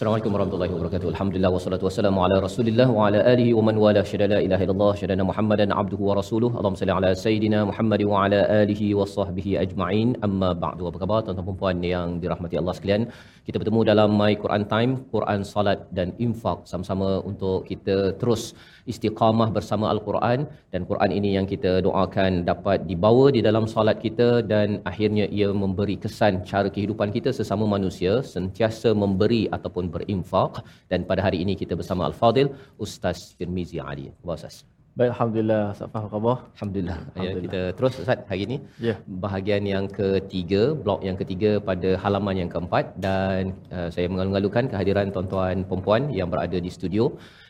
Assalamualaikum 0.01 0.35
warahmatullahi 0.35 0.73
wabarakatuh. 0.75 1.09
Alhamdulillah 1.13 1.51
wassalatu 1.55 1.85
wassalamu 1.87 2.21
ala 2.27 2.37
Rasulillah 2.45 2.87
wa 2.99 3.01
ala 3.07 3.19
alihi 3.33 3.53
wa 3.57 3.63
man 3.67 3.77
wala 3.83 4.03
syada 4.11 4.27
la 4.33 4.39
ilaha 4.47 4.65
illallah 4.67 4.93
syadana 5.01 5.25
Muhammadan 5.31 5.75
abduhu 5.81 6.09
wa 6.09 6.15
rasuluhu. 6.21 6.57
Allahumma 6.59 6.81
salli 6.83 6.95
ala 6.99 7.11
sayidina 7.25 7.59
Muhammad 7.71 8.03
wa 8.13 8.23
ala 8.23 8.41
alihi 8.61 8.87
wa 9.01 9.05
sahbihi 9.17 9.53
ajma'in. 9.65 10.17
Amma 10.29 10.51
ba'du. 10.63 10.89
Apa 10.91 11.01
khabar 11.03 11.19
tuan-tuan 11.27 11.49
dan 11.51 11.59
puan 11.61 11.85
yang 11.93 12.17
dirahmati 12.23 12.57
Allah 12.61 12.75
sekalian? 12.79 13.05
Kita 13.45 13.61
bertemu 13.61 13.81
dalam 13.91 14.17
My 14.23 14.33
Quran 14.45 14.65
Time, 14.73 14.93
Quran 15.13 15.45
Salat 15.53 15.81
dan 15.99 16.17
Infak 16.27 16.65
sama-sama 16.73 17.11
untuk 17.33 17.69
kita 17.69 17.99
terus 18.23 18.45
istiqamah 18.93 19.49
bersama 19.57 19.87
Al-Quran 19.93 20.41
dan 20.73 20.83
Quran 20.91 21.11
ini 21.19 21.31
yang 21.37 21.47
kita 21.53 21.73
doakan 21.87 22.33
dapat 22.51 22.87
dibawa 22.91 23.25
di 23.37 23.41
dalam 23.49 23.65
solat 23.75 23.99
kita 24.07 24.29
dan 24.53 24.81
akhirnya 24.91 25.27
ia 25.39 25.49
memberi 25.63 25.97
kesan 26.05 26.43
cara 26.51 26.69
kehidupan 26.77 27.11
kita 27.17 27.33
sesama 27.39 27.67
manusia 27.77 28.13
sentiasa 28.35 28.91
memberi 29.03 29.43
ataupun 29.57 29.90
berinfak 29.95 30.63
dan 30.91 31.03
pada 31.11 31.21
hari 31.27 31.41
ini 31.45 31.55
kita 31.63 31.77
bersama 31.81 32.05
Al-Fadil 32.11 32.51
Ustaz 32.87 33.19
Firmizi 33.39 33.81
Ali. 33.91 34.07
Apa 34.23 34.35
Ustaz? 34.41 34.57
Baik, 34.99 35.11
Alhamdulillah. 35.15 35.65
Safah 35.79 36.03
khabar? 36.13 36.37
Alhamdulillah. 36.55 36.97
Ya, 36.99 37.11
Alhamdulillah. 37.11 37.43
kita 37.45 37.61
terus 37.79 37.95
Ustaz 38.03 38.21
hari 38.31 38.43
ini. 38.47 38.57
Ya. 38.87 38.95
Bahagian 39.25 39.63
yang 39.73 39.85
ketiga, 39.99 40.63
blok 40.85 41.01
yang 41.09 41.17
ketiga 41.21 41.51
pada 41.69 41.91
halaman 42.03 42.37
yang 42.43 42.51
keempat 42.55 42.85
dan 43.07 43.55
uh, 43.77 43.89
saya 43.95 44.07
mengalu-alukan 44.13 44.67
kehadiran 44.73 45.15
tuan-tuan 45.15 45.63
perempuan 45.69 46.11
yang 46.19 46.29
berada 46.33 46.59
di 46.67 46.71
studio 46.77 47.07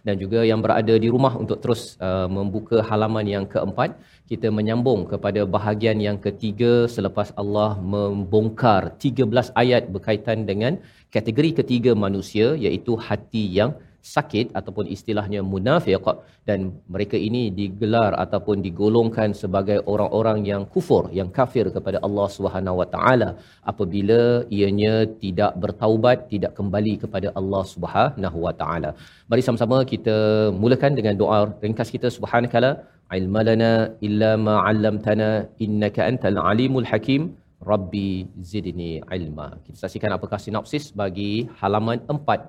dan 0.07 0.15
juga 0.23 0.41
yang 0.51 0.61
berada 0.67 0.95
di 1.05 1.09
rumah 1.15 1.33
untuk 1.43 1.59
terus 1.65 1.83
uh, 2.09 2.29
membuka 2.39 2.85
halaman 2.91 3.27
yang 3.35 3.47
keempat. 3.55 3.97
Kita 4.31 4.47
menyambung 4.47 5.11
kepada 5.11 5.43
bahagian 5.43 5.99
yang 5.99 6.15
ketiga 6.15 6.87
selepas 6.87 7.35
Allah 7.35 7.75
membongkar 7.83 8.95
13 8.95 9.27
ayat 9.59 9.91
berkaitan 9.91 10.47
dengan 10.47 10.79
kategori 11.11 11.51
ketiga 11.59 11.99
manusia 11.99 12.55
iaitu 12.55 12.95
hati 12.95 13.43
yang 13.59 13.75
sakit 14.15 14.47
ataupun 14.59 14.85
istilahnya 14.95 15.41
munafiq 15.53 16.07
dan 16.49 16.61
mereka 16.95 17.17
ini 17.29 17.43
digelar 17.59 18.13
ataupun 18.25 18.65
digolongkan 18.67 19.31
sebagai 19.43 19.79
orang-orang 19.93 20.39
yang 20.51 20.63
kufur 20.75 21.03
yang 21.19 21.29
kafir 21.39 21.67
kepada 21.77 22.01
Allah 22.07 22.29
Subhanahu 22.37 22.81
Wa 22.81 22.89
Taala 22.95 23.29
apabila 23.73 24.21
ianya 24.59 24.95
tidak 25.25 25.53
bertaubat 25.63 26.29
tidak 26.33 26.55
kembali 26.59 26.95
kepada 27.05 27.29
Allah 27.41 27.63
Subhanahu 27.75 28.39
Wa 28.47 28.55
Taala. 28.63 28.93
Mari 29.31 29.45
sama-sama 29.49 29.79
kita 29.93 30.17
mulakan 30.63 30.95
dengan 30.99 31.15
doa 31.23 31.41
ringkas 31.65 31.93
kita 31.97 32.09
subhanakala 32.17 32.71
ilmalana 33.19 33.73
illa 34.07 34.33
ma 34.47 34.57
'allamtana 34.65 35.31
innaka 35.67 36.03
antal 36.11 36.41
alimul 36.51 36.89
hakim 36.93 37.23
Rabbi 37.71 38.25
zidni 38.51 38.93
ilma. 39.17 39.47
Kita 39.65 39.77
saksikan 39.85 40.17
apakah 40.17 40.39
sinopsis 40.41 40.85
bagi 41.01 41.45
halaman 41.61 41.99
4 42.09 42.49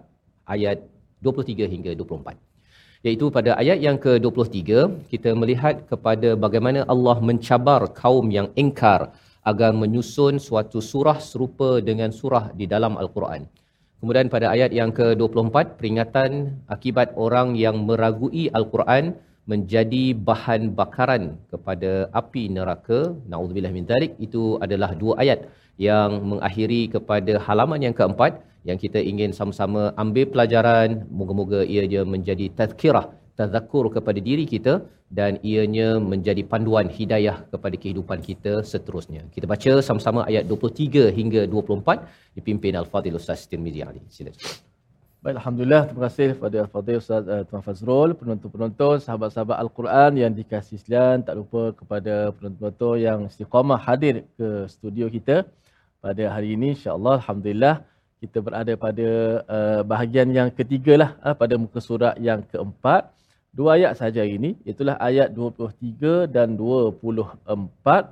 ayat 0.55 0.79
23 1.25 1.73
hingga 1.73 1.91
24. 1.97 2.37
Iaitu 3.01 3.33
pada 3.33 3.57
ayat 3.61 3.81
yang 3.81 3.97
ke-23 3.97 4.61
kita 5.09 5.29
melihat 5.33 5.75
kepada 5.89 6.37
bagaimana 6.37 6.85
Allah 6.93 7.17
mencabar 7.17 7.81
kaum 8.01 8.29
yang 8.29 8.53
engkar 8.53 9.09
agar 9.41 9.73
menyusun 9.73 10.37
suatu 10.37 10.77
surah 10.91 11.17
serupa 11.17 11.81
dengan 11.81 12.13
surah 12.13 12.53
di 12.53 12.69
dalam 12.69 12.93
al-Quran. 13.01 13.49
Kemudian 14.01 14.29
pada 14.33 14.53
ayat 14.53 14.73
yang 14.73 14.93
ke-24 14.93 15.77
peringatan 15.77 16.57
akibat 16.75 17.13
orang 17.17 17.57
yang 17.57 17.85
meragui 17.89 18.49
al-Quran 18.53 19.17
menjadi 19.51 20.03
bahan 20.29 20.71
bakaran 20.81 21.23
kepada 21.51 21.91
api 22.21 22.43
neraka. 22.57 22.99
Nauzubillah 23.31 23.73
min 23.77 23.85
dzalik. 23.89 24.13
Itu 24.27 24.61
adalah 24.65 24.91
dua 25.01 25.15
ayat 25.23 25.49
yang 25.87 26.21
mengakhiri 26.31 26.81
kepada 26.95 27.35
halaman 27.47 27.81
yang 27.87 27.95
keempat 27.99 28.43
yang 28.69 28.77
kita 28.83 28.99
ingin 29.11 29.31
sama-sama 29.33 29.81
ambil 30.03 30.25
pelajaran. 30.33 31.09
Moga-moga 31.09 31.61
ia 31.65 32.03
menjadi 32.15 32.47
tazkirah, 32.59 33.05
tazakkur 33.39 33.89
kepada 33.97 34.19
diri 34.29 34.45
kita 34.53 34.73
dan 35.19 35.41
ianya 35.51 35.89
menjadi 36.11 36.43
panduan 36.51 36.87
hidayah 36.97 37.37
kepada 37.53 37.75
kehidupan 37.75 38.19
kita 38.29 38.53
seterusnya. 38.71 39.27
Kita 39.35 39.45
baca 39.53 39.73
sama-sama 39.87 40.23
ayat 40.31 40.45
23 40.47 41.11
hingga 41.19 41.41
24 41.49 42.37
dipimpin 42.37 42.75
Al-Fadhil 42.81 43.17
Ustaz 43.21 43.49
Tirmizi 43.51 43.81
Ali. 43.89 44.03
Silakan. 44.07 44.70
Baik, 45.21 45.37
Alhamdulillah. 45.37 45.83
Terima 45.85 46.03
kasih 46.09 46.27
kepada 46.33 46.57
Al-Fadhil 46.65 46.97
Ustaz 46.97 47.23
uh, 47.29 47.43
Tuan 47.45 47.61
Fazrul, 47.61 48.17
penonton-penonton, 48.17 48.95
sahabat-sahabat 49.05 49.53
Al-Quran 49.63 50.17
yang 50.17 50.33
dikasih 50.33 50.81
sekalian. 50.81 51.21
Tak 51.21 51.35
lupa 51.37 51.77
kepada 51.77 52.33
penonton-penonton 52.33 52.95
yang 52.97 53.19
istiqamah 53.29 53.77
hadir 53.85 54.25
ke 54.33 54.65
studio 54.65 55.05
kita 55.13 55.45
pada 56.01 56.23
hari 56.33 56.57
ini. 56.57 56.73
InsyaAllah, 56.73 57.21
Alhamdulillah, 57.21 57.85
kita 58.17 58.41
berada 58.41 58.73
pada 58.73 59.09
uh, 59.45 59.81
bahagian 59.85 60.25
yang 60.33 60.49
ketiga 60.49 60.93
lah, 60.97 61.11
uh, 61.21 61.35
pada 61.37 61.53
muka 61.53 61.77
surat 61.77 62.17
yang 62.17 62.41
keempat. 62.41 63.13
Dua 63.53 63.77
ayat 63.77 64.01
sahaja 64.01 64.25
hari 64.25 64.41
ini, 64.41 64.57
itulah 64.65 64.97
ayat 64.97 65.29
23 65.37 66.33
dan 66.33 66.57
24. 66.57 68.09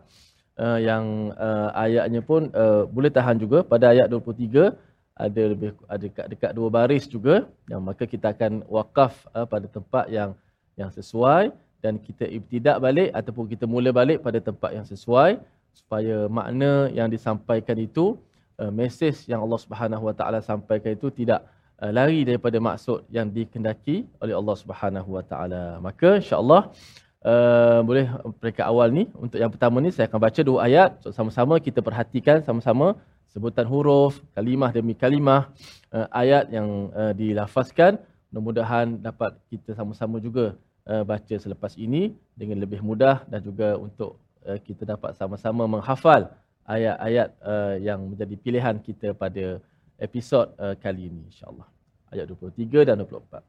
Uh, 0.60 0.78
yang 0.78 1.34
uh, 1.42 1.74
ayatnya 1.74 2.22
pun 2.22 2.54
uh, 2.54 2.86
boleh 2.86 3.10
tahan 3.10 3.42
juga 3.42 3.66
pada 3.66 3.98
ayat 3.98 4.06
23 4.14 4.78
ada 5.19 5.44
lebih 5.51 5.75
ada 5.92 6.00
dekat 6.00 6.25
dekat 6.31 6.51
dua 6.56 6.69
baris 6.71 7.06
juga. 7.16 7.36
Yang 7.68 7.81
maka 7.83 8.04
kita 8.07 8.27
akan 8.31 8.63
wakaf 8.71 9.13
uh, 9.36 9.44
pada 9.44 9.68
tempat 9.68 10.06
yang 10.07 10.31
yang 10.80 10.88
sesuai 10.88 11.51
dan 11.83 12.00
kita 12.00 12.24
ibtidak 12.38 12.80
balik 12.80 13.10
ataupun 13.19 13.45
kita 13.51 13.68
mula 13.68 13.92
balik 13.92 14.24
pada 14.24 14.39
tempat 14.39 14.71
yang 14.77 14.88
sesuai 14.88 15.39
supaya 15.75 16.27
makna 16.31 16.88
yang 16.95 17.12
disampaikan 17.12 17.75
itu 17.75 18.16
uh, 18.60 18.71
mesej 18.71 19.27
yang 19.27 19.44
Allah 19.44 19.60
Subhanahu 19.60 20.04
Wa 20.07 20.16
Taala 20.16 20.39
sampaikan 20.39 20.95
itu 20.95 21.12
tidak 21.12 21.44
uh, 21.83 21.92
lari 21.92 22.24
daripada 22.24 22.57
maksud 22.60 23.04
yang 23.12 23.27
dikendaki 23.27 24.07
oleh 24.24 24.36
Allah 24.39 24.56
Subhanahu 24.56 25.10
Wa 25.19 25.24
Taala. 25.27 25.63
Maka 25.83 26.24
insyaallah 26.24 26.71
Uh, 27.19 27.83
boleh 27.83 28.07
peringkat 28.39 28.63
awal 28.63 28.95
ni 28.95 29.04
untuk 29.19 29.44
yang 29.44 29.51
pertama 29.51 29.83
ni 29.83 29.92
saya 29.92 30.07
akan 30.07 30.24
baca 30.24 30.39
dua 30.39 30.63
ayat. 30.63 31.04
So, 31.04 31.12
sama-sama 31.12 31.60
kita 31.60 31.83
perhatikan 31.83 32.39
sama-sama 32.48 32.95
sebutan 33.30 33.66
huruf 33.70 34.20
kalimah 34.34 34.74
demi 34.74 34.94
kalimah 34.98 35.54
uh, 35.94 36.08
ayat 36.14 36.50
yang 36.50 36.90
uh, 36.94 37.14
dilafazkan. 37.14 38.02
Mudah-mudahan 38.30 39.02
dapat 39.02 39.38
kita 39.50 39.74
sama-sama 39.74 40.22
juga 40.22 40.54
uh, 40.86 41.04
baca 41.06 41.36
selepas 41.38 41.74
ini 41.78 42.14
dengan 42.38 42.62
lebih 42.62 42.81
mudah 42.86 43.26
dan 43.26 43.42
juga 43.42 43.78
untuk 43.78 44.22
uh, 44.46 44.58
kita 44.62 44.86
dapat 44.86 45.18
sama-sama 45.18 45.66
menghafal 45.66 46.30
ayat-ayat 46.70 47.30
uh, 47.42 47.76
yang 47.81 48.06
menjadi 48.06 48.36
pilihan 48.38 48.78
kita 48.81 49.18
pada 49.18 49.58
episod 49.98 50.54
uh, 50.62 50.78
kali 50.78 51.10
ini 51.10 51.26
insyaallah 51.34 51.66
ayat 52.14 52.30
23 52.30 52.86
dan 52.86 53.02
24 53.02 53.42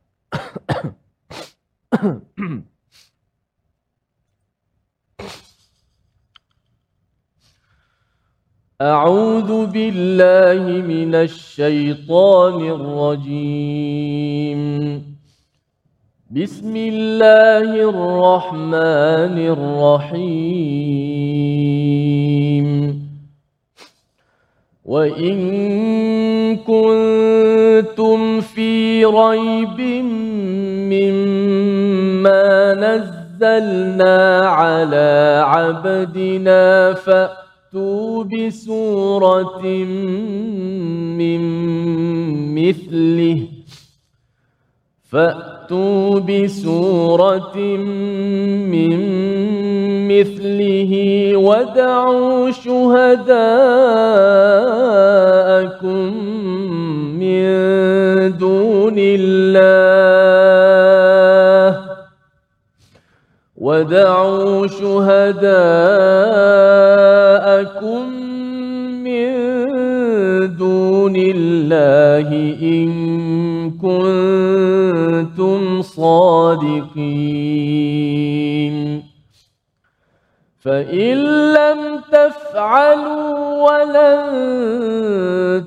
أعوذ 8.80 9.66
بالله 9.66 10.64
من 10.80 11.14
الشيطان 11.14 12.60
الرجيم. 12.64 14.60
بسم 16.30 16.76
الله 16.76 17.88
الرحمن 17.90 19.36
الرحيم. 19.54 20.60
وإن 24.84 25.36
كنتم 26.56 28.40
في 28.40 29.04
ريب 29.04 29.80
مما 30.92 32.74
نزلنا 32.74 34.48
على 34.48 35.42
عبدنا 35.46 36.94
فأتوا 37.70 38.24
بسورة 38.24 39.62
من 41.18 41.40
مثله 42.54 43.42
فأتوا 45.10 46.18
بسورة 46.18 47.56
من 48.74 48.98
مثله 50.08 50.92
ودعوا 51.36 52.50
شهداءكم 52.50 53.40
من 57.22 57.42
دون 58.38 58.94
الله 58.98 60.89
ودعوا 63.60 64.66
شهداءكم 64.66 65.60
من 69.04 69.36
دون 70.56 71.16
الله 71.16 72.28
إن 72.62 72.90
كنتم 73.76 75.62
صادقين 75.82 77.40
فإن 80.60 81.16
لم 81.52 82.00
تفعلوا 82.12 83.38
ولن 83.68 84.20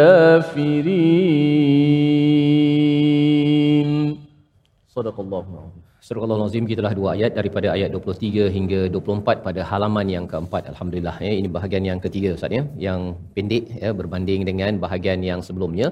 صدق 4.87 5.19
الله 5.19 5.39
العظيم. 5.39 5.80
Surah 6.05 6.23
Al-Azim 6.25 6.65
kita 6.69 6.81
dah 6.85 6.91
dua 6.99 7.09
ayat 7.15 7.31
daripada 7.37 7.67
ayat 7.73 7.89
23 7.95 8.45
hingga 8.55 8.79
24 8.93 9.43
pada 9.47 9.61
halaman 9.71 10.07
yang 10.13 10.25
keempat 10.31 10.63
alhamdulillah. 10.71 11.13
Ya 11.25 11.33
ini 11.39 11.49
bahagian 11.57 11.83
yang 11.89 11.99
ketiga 12.05 12.29
ustaz 12.37 12.55
ya 12.57 12.63
yang 12.85 13.01
pendek 13.35 13.65
ya 13.83 13.91
berbanding 13.99 14.41
dengan 14.49 14.81
bahagian 14.85 15.21
yang 15.29 15.41
sebelumnya. 15.47 15.87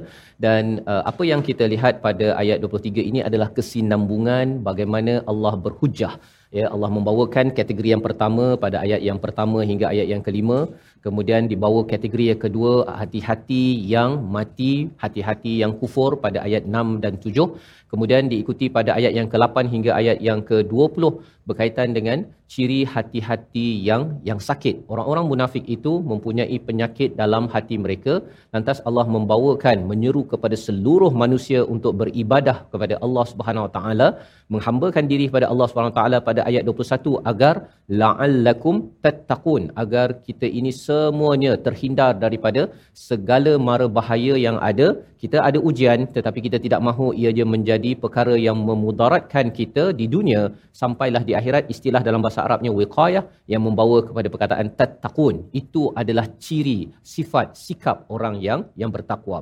Dan 0.45 0.81
uh, 0.93 1.03
apa 1.11 1.23
yang 1.31 1.43
kita 1.49 1.69
lihat 1.73 2.01
pada 2.07 2.27
ayat 2.41 2.57
23 2.65 3.05
ini 3.11 3.21
adalah 3.29 3.49
kesinambungan 3.57 4.65
bagaimana 4.69 5.13
Allah 5.33 5.53
berhujah. 5.65 6.13
Ya 6.57 6.65
Allah 6.73 6.89
membawakan 6.97 7.53
kategori 7.59 7.89
yang 7.93 8.03
pertama 8.07 8.45
pada 8.63 8.77
ayat 8.85 9.01
yang 9.09 9.21
pertama 9.25 9.61
hingga 9.71 9.93
ayat 9.93 10.09
yang 10.13 10.23
kelima 10.27 10.59
kemudian 11.05 11.49
dibawa 11.51 11.81
kategori 11.91 12.25
yang 12.31 12.41
kedua 12.45 12.71
hati-hati 13.01 13.63
yang 13.93 14.11
mati 14.35 14.73
hati-hati 15.03 15.53
yang 15.63 15.73
kufur 15.81 16.11
pada 16.23 16.39
ayat 16.47 16.63
6 16.67 17.03
dan 17.03 17.13
7 17.27 17.47
kemudian 17.91 18.31
diikuti 18.31 18.67
pada 18.77 18.91
ayat 18.99 19.13
yang 19.19 19.27
ke-8 19.33 19.55
hingga 19.73 19.91
ayat 20.01 20.17
yang 20.29 20.41
ke-20 20.49 21.03
berkaitan 21.49 21.89
dengan 21.97 22.17
ciri 22.53 22.79
hati-hati 22.93 23.67
yang 23.87 24.03
yang 24.29 24.39
sakit. 24.47 24.75
Orang-orang 24.93 25.25
munafik 25.31 25.65
itu 25.75 25.93
mempunyai 26.11 26.57
penyakit 26.67 27.09
dalam 27.21 27.43
hati 27.53 27.75
mereka. 27.85 28.13
Lantas 28.53 28.79
Allah 28.89 29.05
membawakan 29.15 29.85
menyeru 29.91 30.23
kepada 30.33 30.57
seluruh 30.65 31.11
manusia 31.23 31.61
untuk 31.75 31.93
beribadah 32.01 32.57
kepada 32.73 32.97
Allah 33.05 33.25
Subhanahu 33.31 33.65
Wa 33.67 33.73
Taala 33.77 34.07
menghambakan 34.53 35.05
diri 35.11 35.25
kepada 35.29 35.49
Allah 35.53 35.67
Subhanahu 35.69 35.93
Wa 35.93 35.99
Taala 35.99 36.17
pada 36.29 36.41
ayat 36.49 36.63
21 36.69 37.17
agar 37.31 37.55
la'allakum 38.01 38.75
tattaqun 39.05 39.65
agar 39.83 40.07
kita 40.27 40.49
ini 40.59 40.73
semuanya 40.89 41.51
terhindar 41.65 42.11
daripada 42.23 42.61
segala 43.07 43.51
mara 43.67 43.87
bahaya 43.97 44.35
yang 44.45 44.57
ada. 44.69 44.87
Kita 45.23 45.37
ada 45.47 45.59
ujian 45.69 45.99
tetapi 46.15 46.39
kita 46.45 46.57
tidak 46.65 46.81
mahu 46.87 47.07
ia 47.21 47.45
menjadi 47.53 47.91
perkara 48.03 48.35
yang 48.47 48.57
memudaratkan 48.69 49.47
kita 49.59 49.83
di 49.99 50.05
dunia 50.15 50.41
sampailah 50.81 51.23
di 51.29 51.33
akhirat. 51.39 51.63
Istilah 51.73 52.01
dalam 52.07 52.23
bahasa 52.25 52.41
Arabnya 52.47 52.71
wiqayah 52.79 53.23
yang 53.53 53.61
membawa 53.67 53.97
kepada 54.09 54.27
perkataan 54.33 54.69
tattaqun. 54.79 55.35
Itu 55.61 55.83
adalah 56.01 56.25
ciri 56.45 56.79
sifat 57.15 57.47
sikap 57.65 57.97
orang 58.15 58.37
yang 58.47 58.61
yang 58.81 58.93
bertakwa. 58.95 59.39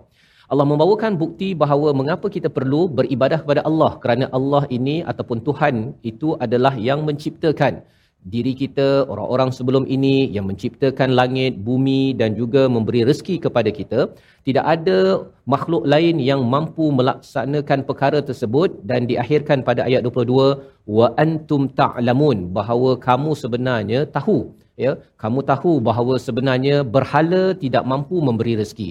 Allah 0.52 0.66
membawakan 0.72 1.14
bukti 1.22 1.48
bahawa 1.62 1.90
mengapa 2.00 2.28
kita 2.36 2.50
perlu 2.58 2.82
beribadah 2.98 3.40
kepada 3.44 3.62
Allah 3.70 3.92
kerana 4.04 4.26
Allah 4.38 4.64
ini 4.78 4.98
ataupun 5.12 5.40
Tuhan 5.48 5.76
itu 6.12 6.30
adalah 6.46 6.74
yang 6.90 7.00
menciptakan 7.08 7.74
diri 8.34 8.54
kita, 8.62 8.88
orang-orang 9.12 9.50
sebelum 9.58 9.84
ini 9.96 10.28
yang 10.36 10.46
menciptakan 10.50 11.16
langit, 11.20 11.60
bumi 11.68 12.12
dan 12.20 12.36
juga 12.40 12.68
memberi 12.76 13.02
rezeki 13.10 13.36
kepada 13.46 13.70
kita. 13.80 14.00
Tidak 14.48 14.66
ada 14.76 15.28
makhluk 15.54 15.84
lain 15.94 16.19
yang 16.30 16.42
mampu 16.54 16.86
melaksanakan 17.00 17.80
perkara 17.90 18.19
tersebut 18.30 18.69
dan 18.90 19.07
diakhirkan 19.12 19.64
pada 19.69 19.88
ayat 19.88 20.04
22 20.04 20.60
wa 20.98 21.07
antum 21.24 21.68
ta'lamun 21.80 22.52
bahawa 22.57 22.92
kamu 23.07 23.31
sebenarnya 23.44 24.00
tahu 24.18 24.38
ya. 24.86 24.94
Kamu 25.24 25.40
tahu 25.52 25.74
bahawa 25.90 26.16
sebenarnya 26.28 26.84
berhala 26.96 27.44
tidak 27.64 27.84
mampu 27.92 28.19
memberi 28.28 28.56
rezeki. 28.62 28.90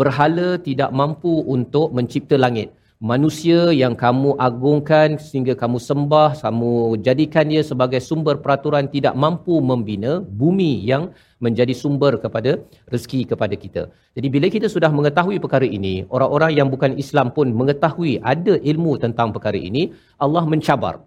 Berhala 0.00 0.48
tidak 0.68 0.90
mampu 1.00 1.32
untuk 1.56 1.94
mencipta 1.96 2.36
langit 2.44 2.74
manusia 2.98 3.70
yang 3.70 3.94
kamu 3.94 4.34
agungkan 4.42 5.22
sehingga 5.22 5.54
kamu 5.54 5.78
sembah, 5.78 6.34
kamu 6.42 6.98
jadikan 7.06 7.46
dia 7.46 7.62
sebagai 7.62 8.02
sumber 8.02 8.42
peraturan 8.42 8.90
tidak 8.90 9.14
mampu 9.14 9.62
membina 9.62 10.18
bumi 10.18 10.82
yang 10.82 11.14
menjadi 11.38 11.70
sumber 11.70 12.18
kepada 12.18 12.58
rezeki 12.90 13.20
kepada 13.30 13.54
kita. 13.54 13.82
Jadi 14.18 14.26
bila 14.26 14.46
kita 14.50 14.66
sudah 14.66 14.90
mengetahui 14.90 15.38
perkara 15.38 15.62
ini, 15.62 16.02
orang-orang 16.10 16.58
yang 16.58 16.68
bukan 16.74 16.98
Islam 16.98 17.30
pun 17.30 17.54
mengetahui 17.54 18.18
ada 18.26 18.58
ilmu 18.58 18.98
tentang 18.98 19.30
perkara 19.30 19.54
ini, 19.54 19.94
Allah 20.18 20.42
mencabar. 20.42 20.98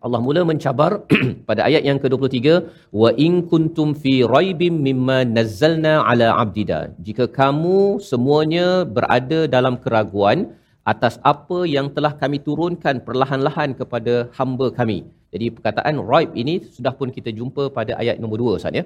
Allah 0.00 0.16
mula 0.24 0.40
mencabar 0.48 1.04
pada 1.48 1.68
ayat 1.68 1.84
yang 1.84 2.00
ke-23 2.00 2.64
wa 2.88 3.12
in 3.20 3.44
kuntum 3.44 3.92
fi 3.92 4.24
raibim 4.24 4.80
mimma 4.80 5.28
nazzalna 5.28 6.00
ala 6.08 6.40
abdida 6.40 6.96
jika 7.04 7.28
kamu 7.28 8.00
semuanya 8.00 8.88
berada 8.88 9.44
dalam 9.44 9.76
keraguan 9.76 10.56
atas 10.92 11.14
apa 11.32 11.58
yang 11.76 11.86
telah 11.96 12.12
kami 12.22 12.38
turunkan 12.46 12.96
perlahan-lahan 13.06 13.70
kepada 13.80 14.14
hamba 14.38 14.66
kami. 14.78 14.98
Jadi 15.34 15.46
perkataan 15.56 15.96
raib 16.10 16.30
ini 16.42 16.54
sudah 16.76 16.92
pun 17.00 17.08
kita 17.16 17.30
jumpa 17.38 17.64
pada 17.78 17.92
ayat 18.02 18.16
nombor 18.22 18.38
2 18.44 18.58
Ustaz 18.60 18.78
ya. 18.80 18.84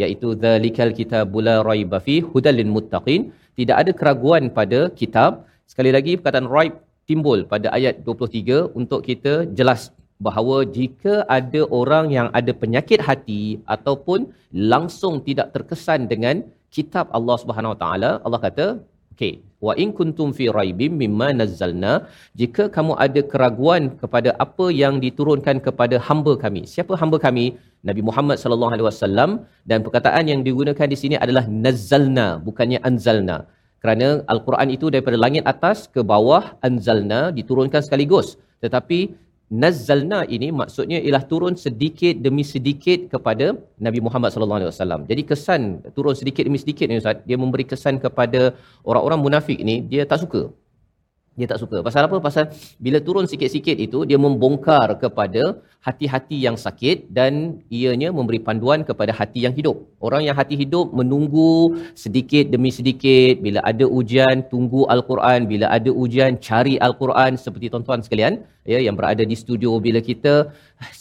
Iaitu 0.00 0.28
zalikal 0.42 0.92
kitabul 0.98 1.46
la 1.48 1.56
raiba 1.68 1.98
fi 2.06 2.16
hudal 2.32 2.58
lil 2.60 2.70
muttaqin. 2.76 3.22
Tidak 3.58 3.76
ada 3.82 3.92
keraguan 4.00 4.44
pada 4.58 4.80
kitab. 5.00 5.30
Sekali 5.70 5.90
lagi 5.96 6.12
perkataan 6.18 6.48
raib 6.56 6.74
timbul 7.10 7.40
pada 7.52 7.68
ayat 7.78 7.94
23 8.06 8.78
untuk 8.80 9.00
kita 9.08 9.34
jelas 9.58 9.82
bahawa 10.26 10.56
jika 10.76 11.14
ada 11.38 11.60
orang 11.80 12.06
yang 12.16 12.28
ada 12.38 12.52
penyakit 12.62 13.00
hati 13.08 13.42
ataupun 13.74 14.28
langsung 14.72 15.14
tidak 15.28 15.48
terkesan 15.54 16.00
dengan 16.12 16.36
kitab 16.76 17.06
Allah 17.18 17.36
Subhanahu 17.42 17.72
Wa 17.74 17.78
Taala 17.82 18.10
Allah 18.26 18.40
kata 18.46 18.66
okey. 19.20 19.44
Wa 19.66 19.76
in 19.82 19.92
kuntum 19.98 20.32
fi 20.32 20.48
raibim 20.48 20.96
mimma 20.96 21.28
nazzalna 21.36 22.08
jika 22.40 22.72
kamu 22.76 22.96
ada 23.04 23.20
keraguan 23.32 23.92
kepada 24.00 24.32
apa 24.44 24.66
yang 24.72 24.96
diturunkan 25.04 25.60
kepada 25.66 26.00
hamba 26.08 26.32
kami. 26.44 26.64
Siapa 26.64 26.96
hamba 26.96 27.20
kami? 27.20 27.60
Nabi 27.88 28.00
Muhammad 28.08 28.40
sallallahu 28.40 28.72
alaihi 28.72 28.88
wasallam. 28.88 29.30
Dan 29.68 29.84
perkataan 29.84 30.24
yang 30.32 30.40
digunakan 30.48 30.88
di 30.88 30.96
sini 30.96 31.16
adalah 31.20 31.44
nazzalna 31.44 32.40
bukannya 32.40 32.80
anzalna. 32.88 33.44
Kerana 33.84 34.24
al-Quran 34.32 34.68
itu 34.76 34.88
daripada 34.92 35.16
langit 35.24 35.44
atas 35.52 35.88
ke 35.94 36.00
bawah 36.12 36.56
anzalna 36.64 37.20
diturunkan 37.38 37.84
sekaligus. 37.84 38.40
Tetapi 38.64 38.98
nazzalna 39.50 40.22
ini 40.30 40.48
maksudnya 40.54 40.98
ialah 41.02 41.26
turun 41.30 41.54
sedikit 41.58 42.14
demi 42.26 42.46
sedikit 42.46 43.10
kepada 43.12 43.58
Nabi 43.86 43.98
Muhammad 44.06 44.30
sallallahu 44.30 44.60
alaihi 44.62 44.72
wasallam. 44.72 45.00
Jadi 45.10 45.22
kesan 45.30 45.62
turun 45.96 46.14
sedikit 46.14 46.46
demi 46.46 46.58
sedikit 46.62 46.86
ni 46.86 47.02
Ustaz, 47.02 47.18
dia 47.26 47.34
memberi 47.34 47.66
kesan 47.66 47.98
kepada 47.98 48.54
orang-orang 48.86 49.20
munafik 49.26 49.58
ni 49.58 49.82
dia 49.82 50.06
tak 50.06 50.22
suka. 50.22 50.42
Dia 51.40 51.48
tak 51.52 51.60
suka. 51.64 51.80
Pasal 51.86 52.04
apa? 52.06 52.16
Pasal 52.26 52.44
bila 52.84 52.98
turun 53.06 53.24
sikit-sikit 53.32 53.76
itu 53.86 53.98
dia 54.10 54.18
membongkar 54.24 54.88
kepada 55.02 55.42
hati-hati 55.86 56.36
yang 56.46 56.56
sakit 56.64 57.08
dan 57.18 57.32
ianya 57.72 58.08
memberi 58.18 58.40
panduan 58.48 58.84
kepada 58.88 59.12
hati 59.20 59.48
yang 59.48 59.54
hidup. 59.58 59.76
Orang 60.06 60.22
yang 60.28 60.36
hati 60.40 60.54
hidup 60.62 60.92
menunggu 61.00 61.52
sedikit 62.04 62.52
demi 62.54 62.68
sedikit 62.78 63.40
bila 63.46 63.64
ada 63.70 63.88
ujian 64.00 64.44
tunggu 64.52 64.84
al-Quran, 64.94 65.48
bila 65.52 65.72
ada 65.76 65.88
ujian 66.04 66.36
cari 66.48 66.76
al-Quran 66.88 67.40
seperti 67.44 67.72
tuan-tuan 67.72 68.04
sekalian 68.04 68.44
ya 68.72 68.78
yang 68.86 68.96
berada 68.98 69.24
di 69.30 69.36
studio 69.42 69.80
bila 69.86 70.04
kita 70.10 70.34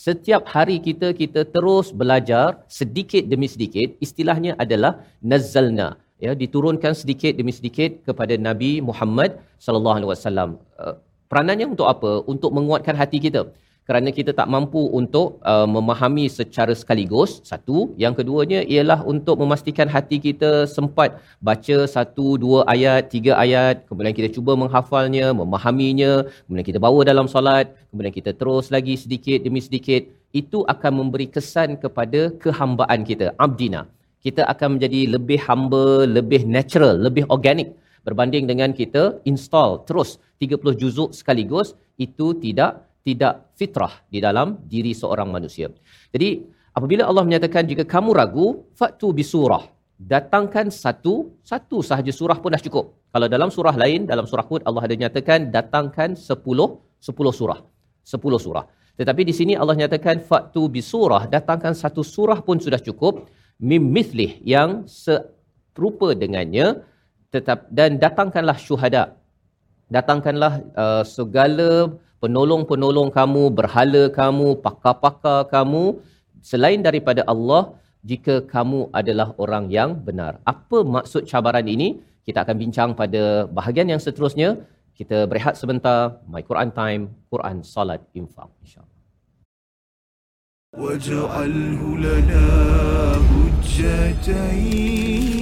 setiap 0.07 0.47
hari 0.55 0.77
kita 0.87 1.11
kita 1.21 1.43
terus 1.55 1.91
belajar 2.01 2.63
sedikit 2.79 3.27
demi 3.27 3.51
sedikit 3.51 3.99
istilahnya 4.05 4.55
adalah 4.63 5.03
nazzalna 5.31 5.99
ya 6.25 6.31
diturunkan 6.41 6.93
sedikit 7.01 7.33
demi 7.39 7.55
sedikit 7.55 7.91
kepada 8.07 8.35
Nabi 8.47 8.71
Muhammad 8.89 9.39
sallallahu 9.63 9.97
alaihi 9.99 10.11
wasallam. 10.13 10.49
Uh, 10.75 10.95
peranannya 11.31 11.67
untuk 11.73 11.87
apa? 11.95 12.11
Untuk 12.33 12.51
menguatkan 12.57 12.95
hati 13.01 13.19
kita. 13.27 13.43
Kerana 13.89 14.13
kita 14.13 14.31
tak 14.37 14.45
mampu 14.53 14.81
untuk 14.99 15.41
uh, 15.51 15.65
memahami 15.65 16.29
secara 16.29 16.77
sekaligus. 16.77 17.41
Satu, 17.41 17.77
yang 18.03 18.13
keduanya 18.13 18.61
ialah 18.61 19.01
untuk 19.01 19.41
memastikan 19.41 19.89
hati 19.89 20.21
kita 20.21 20.69
sempat 20.69 21.17
baca 21.41 21.77
satu, 21.95 22.37
dua 22.37 22.69
ayat, 22.69 23.09
tiga 23.09 23.33
ayat, 23.33 23.89
kemudian 23.89 24.13
kita 24.13 24.29
cuba 24.29 24.53
menghafalnya, 24.53 25.33
memahaminya, 25.33 26.21
kemudian 26.45 26.67
kita 26.69 26.77
bawa 26.77 27.01
dalam 27.01 27.25
solat, 27.25 27.73
kemudian 27.89 28.13
kita 28.13 28.37
terus 28.37 28.69
lagi 28.69 28.93
sedikit 28.93 29.41
demi 29.41 29.57
sedikit. 29.57 30.05
Itu 30.29 30.61
akan 30.69 30.91
memberi 31.01 31.25
kesan 31.25 31.81
kepada 31.81 32.29
kehambaan 32.37 33.01
kita, 33.01 33.33
abdina 33.41 33.89
kita 34.19 34.43
akan 34.51 34.75
menjadi 34.75 35.15
lebih 35.15 35.39
hamba, 35.47 36.03
lebih 36.03 36.43
natural, 36.43 36.99
lebih 36.99 37.23
organik 37.31 37.71
berbanding 38.03 38.47
dengan 38.47 38.71
kita 38.71 39.19
install 39.27 39.83
terus 39.87 40.19
30 40.39 40.59
juzuk 40.81 41.09
sekaligus 41.11 41.75
itu 41.99 42.35
tidak 42.39 42.87
tidak 43.03 43.33
fitrah 43.55 43.93
di 44.11 44.19
dalam 44.23 44.59
diri 44.67 44.91
seorang 44.95 45.29
manusia. 45.31 45.67
Jadi 46.13 46.43
apabila 46.75 47.07
Allah 47.09 47.23
menyatakan 47.27 47.63
jika 47.67 47.83
kamu 47.87 48.15
ragu 48.15 48.47
fatu 48.75 49.11
bisurah 49.15 49.67
datangkan 49.99 50.71
satu 50.71 51.35
satu 51.43 51.83
sahaja 51.83 52.11
surah 52.11 52.37
pun 52.39 52.55
dah 52.55 52.63
cukup. 52.63 52.95
Kalau 53.11 53.27
dalam 53.27 53.49
surah 53.51 53.75
lain 53.75 54.07
dalam 54.07 54.25
surah 54.29 54.45
Hud 54.47 54.61
Allah 54.67 54.83
ada 54.87 54.95
nyatakan 54.95 55.51
datangkan 55.51 56.15
10 56.15 56.39
10 56.39 57.39
surah. 57.39 57.59
10 58.07 58.45
surah. 58.45 58.65
Tetapi 58.99 59.21
di 59.23 59.33
sini 59.35 59.53
Allah 59.55 59.75
nyatakan 59.79 60.19
fatu 60.23 60.67
bisurah 60.67 61.23
datangkan 61.35 61.71
satu 61.71 62.03
surah 62.03 62.39
pun 62.43 62.59
sudah 62.59 62.79
cukup 62.79 63.31
mim 63.59 63.83
mithlih 63.95 64.39
yang 64.53 64.87
serupa 64.87 66.15
dengannya 66.21 66.67
tetap 67.33 67.67
dan 67.77 67.99
datangkanlah 68.03 68.57
syuhada. 68.67 69.03
Datangkanlah 69.95 70.53
uh, 70.83 71.03
segala 71.03 71.71
penolong-penolong 72.23 73.09
kamu 73.17 73.43
berhala 73.59 74.03
kamu 74.19 74.47
pakar-pakar 74.65 75.39
kamu 75.53 75.83
selain 76.49 76.79
daripada 76.87 77.21
Allah 77.33 77.75
jika 78.09 78.35
kamu 78.53 78.79
adalah 78.99 79.35
orang 79.43 79.65
yang 79.77 79.91
benar. 80.07 80.39
Apa 80.53 80.81
maksud 80.95 81.27
cabaran 81.31 81.67
ini? 81.67 81.99
Kita 82.27 82.45
akan 82.45 82.55
bincang 82.61 82.89
pada 82.93 83.49
bahagian 83.57 83.89
yang 83.91 84.01
seterusnya. 84.05 84.49
Kita 84.93 85.25
berehat 85.31 85.55
sebentar. 85.61 86.21
My 86.27 86.43
Quran 86.49 86.69
time 86.79 87.03
Quran 87.31 87.57
salat 87.73 88.03
infak 88.13 88.51
insyaallah 88.63 88.98
واجعله 90.77 91.97
لنا 91.97 92.45
حجتين 93.29 95.38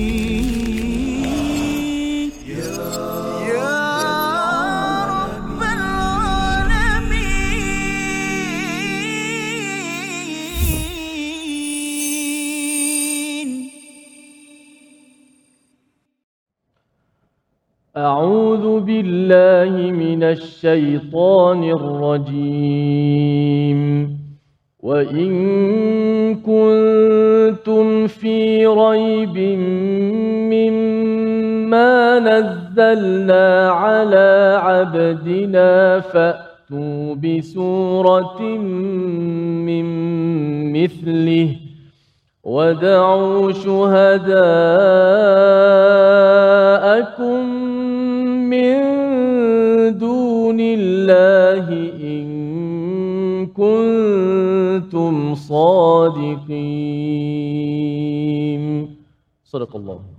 يا 2.49 3.05
أعوذ 17.97 18.81
بالله 18.81 19.73
من 19.91 20.23
الشيطان 20.23 21.65
الرجيم. 21.79 22.75
وإن 24.85 26.35
كنتم 26.35 28.07
في 28.07 28.67
ريب 28.67 29.39
مما 30.53 32.19
نزلنا 32.19 33.71
على 33.71 34.61
عبدنا 34.63 36.01
فأتوا 36.01 37.15
بسورة 37.15 38.43
من 39.65 39.87
مثله 40.73 41.57
ودعوا 42.45 43.53
شهداءكم 43.53 44.35
من 48.51 48.75
دون 49.99 50.61
الله 50.61 51.94
كنتم 54.95 55.35
صادقين. 55.35 56.55
صدق 59.45 59.77
الله. 59.77 60.14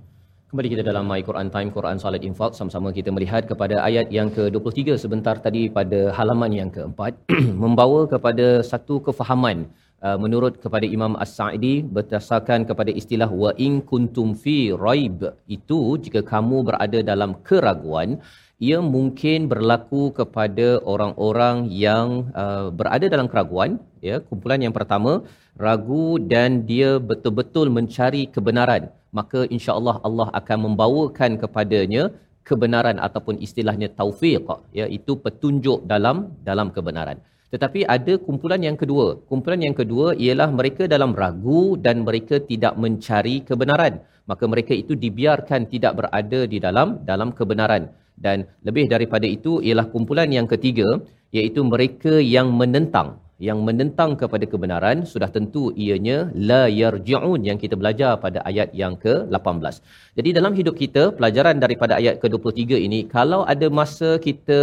Kembali 0.46 0.70
kita 0.78 0.86
dalam 0.86 1.10
My 1.10 1.26
Quran 1.26 1.50
Time, 1.50 1.74
Quran 1.74 1.98
Salat 1.98 2.22
Infak. 2.22 2.54
Sama-sama 2.54 2.94
kita 2.94 3.10
melihat 3.10 3.50
kepada 3.50 3.82
ayat 3.82 4.14
yang 4.14 4.30
ke-23 4.30 4.94
sebentar 4.94 5.34
tadi 5.42 5.74
pada 5.78 6.14
halaman 6.14 6.54
yang 6.54 6.70
keempat. 6.70 7.18
membawa 7.64 8.06
kepada 8.06 8.62
satu 8.62 9.02
kefahaman 9.02 9.66
uh, 10.06 10.18
menurut 10.24 10.62
kepada 10.64 10.86
Imam 10.86 11.18
As-Sa'idi 11.24 11.82
berdasarkan 11.98 12.70
kepada 12.70 12.94
istilah 13.02 13.30
wa 13.44 13.58
in 13.58 13.82
kuntum 13.90 14.38
fi 14.44 14.58
raib 14.86 15.26
itu 15.58 15.80
jika 16.06 16.22
kamu 16.34 16.62
berada 16.70 17.02
dalam 17.12 17.34
keraguan 17.48 18.22
ia 18.62 18.78
mungkin 18.96 19.50
berlaku 19.52 20.04
kepada 20.20 20.68
orang-orang 20.94 21.68
yang 21.74 22.30
uh, 22.44 22.70
berada 22.70 23.10
dalam 23.16 23.28
keraguan 23.32 23.82
ya 24.10 24.22
kumpulan 24.30 24.62
yang 24.62 24.76
pertama 24.78 25.26
ragu 25.66 26.20
dan 26.32 26.68
dia 26.70 26.92
betul-betul 27.10 27.68
mencari 27.78 28.24
kebenaran 28.36 28.92
maka 29.20 29.48
insya-Allah 29.56 29.98
Allah 30.08 30.28
akan 30.40 30.58
membawakan 30.66 31.40
kepadanya 31.44 32.04
kebenaran 32.50 32.98
ataupun 33.08 33.36
istilahnya 33.46 33.90
taufiq 34.00 34.48
ya 34.80 34.86
itu 34.98 35.16
petunjuk 35.26 35.88
dalam 35.94 36.18
dalam 36.50 36.70
kebenaran 36.76 37.20
Tetapi 37.54 37.82
ada 37.96 38.14
kumpulan 38.28 38.60
yang 38.68 38.76
kedua. 38.82 39.06
Kumpulan 39.30 39.62
yang 39.66 39.76
kedua 39.80 40.08
ialah 40.26 40.50
mereka 40.60 40.84
dalam 40.94 41.12
ragu 41.22 41.62
dan 41.86 42.04
mereka 42.08 42.36
tidak 42.52 42.74
mencari 42.84 43.36
kebenaran. 43.50 43.94
Maka 44.30 44.44
mereka 44.54 44.74
itu 44.82 44.94
dibiarkan 45.04 45.70
tidak 45.74 45.94
berada 46.00 46.40
di 46.54 46.58
dalam 46.66 47.00
dalam 47.10 47.30
kebenaran. 47.38 47.84
Dan 48.26 48.38
lebih 48.68 48.86
daripada 48.94 49.28
itu 49.38 49.64
ialah 49.68 49.88
kumpulan 49.94 50.28
yang 50.38 50.48
ketiga 50.54 51.00
iaitu 51.38 51.62
mereka 51.74 52.14
yang 52.36 52.50
menentang 52.62 53.10
yang 53.48 53.60
menentang 53.68 54.12
kepada 54.22 54.46
kebenaran 54.52 54.98
sudah 55.12 55.28
tentu 55.36 55.64
ianya 55.86 56.18
la 56.50 56.62
yarji'un 56.82 57.42
yang 57.48 57.58
kita 57.64 57.76
belajar 57.82 58.12
pada 58.26 58.40
ayat 58.50 58.70
yang 58.82 58.94
ke-18. 59.04 59.76
Jadi 60.18 60.30
dalam 60.38 60.54
hidup 60.60 60.76
kita 60.84 61.04
pelajaran 61.18 61.60
daripada 61.64 61.94
ayat 62.00 62.16
ke-23 62.22 62.80
ini 62.88 63.00
kalau 63.16 63.42
ada 63.54 63.68
masa 63.80 64.10
kita 64.28 64.62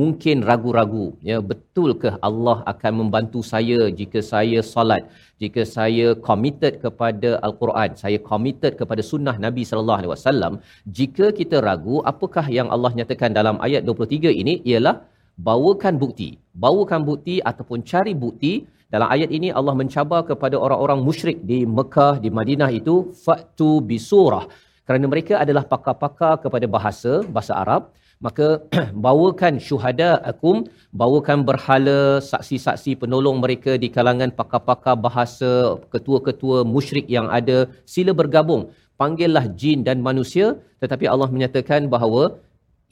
mungkin 0.00 0.42
ragu-ragu 0.50 1.06
ya 1.30 1.38
betulkah 1.50 2.14
Allah 2.28 2.58
akan 2.72 2.92
membantu 3.00 3.42
saya 3.52 3.78
jika 4.00 4.22
saya 4.32 4.58
solat 4.72 5.06
jika 5.42 5.62
saya 5.76 6.08
committed 6.28 6.82
kepada 6.84 7.30
al-Quran 7.46 7.90
saya 8.02 8.18
committed 8.30 8.74
kepada 8.80 9.02
sunnah 9.10 9.36
Nabi 9.46 9.62
sallallahu 9.68 10.00
alaihi 10.00 10.12
wasallam 10.16 10.52
jika 10.98 11.28
kita 11.38 11.62
ragu 11.68 12.02
apakah 12.12 12.46
yang 12.58 12.68
Allah 12.74 12.92
nyatakan 12.98 13.30
dalam 13.38 13.56
ayat 13.68 13.86
23 13.86 14.34
ini 14.42 14.56
ialah 14.72 14.96
bawakan 15.36 15.94
bukti. 16.02 16.40
Bawakan 16.54 17.06
bukti 17.06 17.38
ataupun 17.50 17.86
cari 17.86 18.14
bukti. 18.16 18.66
Dalam 18.90 19.06
ayat 19.06 19.30
ini 19.30 19.54
Allah 19.54 19.74
mencabar 19.78 20.26
kepada 20.26 20.58
orang-orang 20.58 20.98
musyrik 21.06 21.38
di 21.46 21.62
Mekah 21.62 22.18
di 22.18 22.26
Madinah 22.26 22.70
itu 22.74 23.14
fatu 23.14 23.78
bisurah 23.78 24.50
kerana 24.90 25.06
mereka 25.06 25.38
adalah 25.38 25.62
pakar-pakar 25.72 26.42
kepada 26.42 26.66
bahasa 26.66 27.12
bahasa 27.34 27.54
Arab 27.62 27.82
maka 28.26 28.46
bawakan 29.06 29.62
syuhada 29.66 30.10
akum 30.30 30.56
bawakan 31.02 31.46
berhala 31.48 32.00
saksi-saksi 32.30 32.92
penolong 33.02 33.38
mereka 33.44 33.78
di 33.82 33.88
kalangan 33.96 34.34
pakar-pakar 34.40 34.98
bahasa 35.06 35.78
ketua-ketua 35.94 36.66
musyrik 36.74 37.06
yang 37.16 37.30
ada 37.38 37.58
sila 37.94 38.12
bergabung. 38.20 38.62
Panggillah 39.00 39.46
jin 39.60 39.86
dan 39.86 40.02
manusia 40.08 40.46
tetapi 40.82 41.06
Allah 41.12 41.30
menyatakan 41.34 41.88
bahawa 41.94 42.22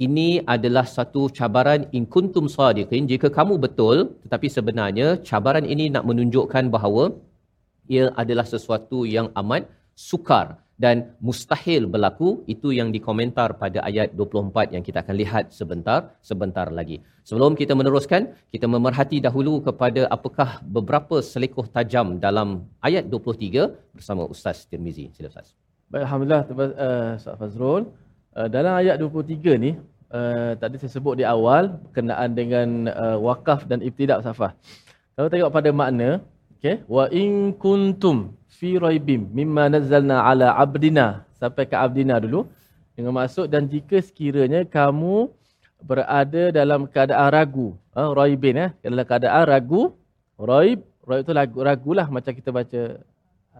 ini 0.06 0.28
adalah 0.54 0.86
satu 0.96 1.22
cabaran 1.38 1.82
in 1.96 2.04
kuntum 2.14 2.46
sadiqin. 2.56 3.10
Jika 3.12 3.28
kamu 3.38 3.54
betul 3.64 3.96
tetapi 4.24 4.46
sebenarnya 4.56 5.08
cabaran 5.28 5.66
ini 5.74 5.90
nak 5.94 6.06
menunjukkan 6.10 6.64
bahawa 6.74 7.04
ia 7.94 8.04
adalah 8.22 8.46
sesuatu 8.54 8.98
yang 9.16 9.28
amat 9.40 9.66
sukar 10.08 10.46
dan 10.84 10.96
mustahil 11.28 11.90
berlaku. 11.94 12.28
Itu 12.54 12.70
yang 12.78 12.94
dikomentar 12.96 13.58
pada 13.62 13.82
ayat 13.90 14.14
24 14.14 14.74
yang 14.74 14.82
kita 14.88 15.02
akan 15.02 15.16
lihat 15.22 15.44
sebentar 15.58 16.00
sebentar 16.30 16.66
lagi. 16.78 16.98
Sebelum 17.28 17.58
kita 17.60 17.74
meneruskan 17.80 18.22
kita 18.54 18.66
memerhati 18.74 19.18
dahulu 19.26 19.54
kepada 19.68 20.06
apakah 20.16 20.62
beberapa 20.76 21.18
selekoh 21.32 21.66
tajam 21.76 22.22
dalam 22.26 22.70
ayat 22.88 23.10
23 23.10 23.98
bersama 23.98 24.22
ustaz 24.34 24.62
Tirmizi. 24.70 25.10
Sila 25.16 25.28
ustaz. 25.34 25.50
Baik, 25.90 26.04
Alhamdulillah, 26.06 26.42
uh, 26.52 27.10
Ustaz 27.18 27.34
Fazrul. 27.40 27.82
Uh, 28.36 28.48
dalam 28.48 28.76
ayat 28.76 29.00
23 29.00 29.56
ni, 29.56 29.76
uh, 30.12 30.52
tadi 30.60 30.76
saya 30.80 30.92
sebut 30.92 31.16
di 31.20 31.24
awal, 31.24 31.80
berkenaan 31.88 32.30
dengan 32.36 32.68
uh, 32.92 33.16
wakaf 33.20 33.64
dan 33.64 33.80
ibtidak 33.80 34.20
safah. 34.24 34.52
Kalau 35.16 35.28
tengok 35.32 35.50
pada 35.50 35.70
makna, 35.74 36.20
okay, 36.58 36.84
wa 36.86 37.08
in 37.08 37.56
kuntum 37.56 38.36
fi 38.46 38.78
raibim 38.78 39.26
mimma 39.34 39.72
nazzalna 39.72 40.22
ala 40.22 40.54
abdina, 40.54 41.26
sampai 41.40 41.66
ke 41.66 41.74
abdina 41.74 42.20
dulu, 42.22 42.46
dengan 42.94 43.14
maksud, 43.14 43.46
dan 43.50 43.70
jika 43.70 43.98
sekiranya 44.02 44.66
kamu 44.66 45.30
berada 45.82 46.50
dalam 46.50 46.90
keadaan 46.90 47.30
ragu, 47.30 47.68
uh, 47.94 48.10
raibin, 48.14 48.58
eh, 48.58 48.70
dalam 48.82 49.06
keadaan 49.06 49.44
ragu, 49.46 49.94
raib, 50.38 50.82
raib 51.06 51.22
itu 51.22 51.32
ragu, 51.34 51.58
ragulah 51.62 52.06
macam 52.10 52.32
kita 52.34 52.50
baca 52.50 52.82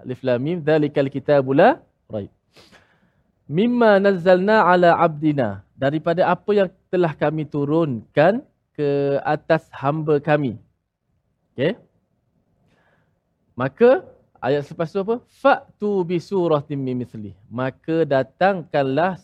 Alif 0.03 0.23
Lam 0.23 0.39
Mim, 0.39 0.59
Dzalikal 0.63 1.11
Kitabula 1.11 1.83
Raib. 2.07 2.31
Mimma 3.49 3.97
nazzalna 3.97 4.63
ala 4.69 4.95
abdina. 5.01 5.65
Daripada 5.73 6.29
apa 6.29 6.51
yang 6.53 6.69
telah 6.93 7.17
kami 7.17 7.49
turunkan 7.49 8.45
ke 8.77 9.19
atas 9.25 9.67
hamba 9.73 10.21
kami. 10.21 10.61
Okay. 11.57 11.75
Maka 13.59 14.07
ayat 14.39 14.69
selepas 14.69 14.93
tu 14.93 15.01
apa? 15.03 15.17
Fa'tu 15.27 16.07
bi 16.07 16.21
suratin 16.23 16.79
min 16.79 16.95
mithli. 16.95 17.33
Maka 17.51 18.07
datangkanlah 18.07 19.19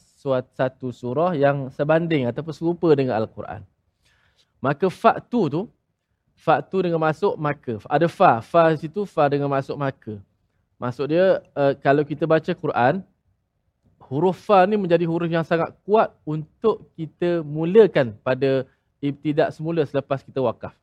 satu 0.56 0.88
surah 0.88 1.36
yang 1.36 1.68
sebanding 1.68 2.24
ataupun 2.24 2.54
serupa 2.56 2.88
dengan 2.96 3.20
Al-Quran. 3.20 3.60
Maka 4.56 4.88
fa'tu 4.88 5.42
tu, 5.52 5.60
fa'tu 6.40 6.80
dengan 6.80 6.96
masuk 6.96 7.36
maka. 7.36 7.76
Ada 7.84 8.08
fa, 8.08 8.40
fa 8.40 8.72
situ 8.72 9.04
fa 9.04 9.28
dengan 9.28 9.52
masuk 9.52 9.76
maka. 9.76 10.16
Maksud 10.80 11.12
dia 11.12 11.44
uh, 11.52 11.76
kalau 11.78 12.02
kita 12.02 12.24
baca 12.24 12.50
Quran, 12.56 13.04
huruf 14.08 14.36
fa 14.44 14.64
ni 14.68 14.76
menjadi 14.76 15.04
huruf 15.08 15.28
yang 15.30 15.46
sangat 15.46 15.72
kuat 15.84 16.12
untuk 16.24 16.88
kita 16.94 17.40
mulakan 17.44 18.16
pada 18.20 18.68
ibtidak 19.00 19.52
semula 19.52 19.84
selepas 19.84 20.20
kita 20.24 20.40
wakaf. 20.40 20.74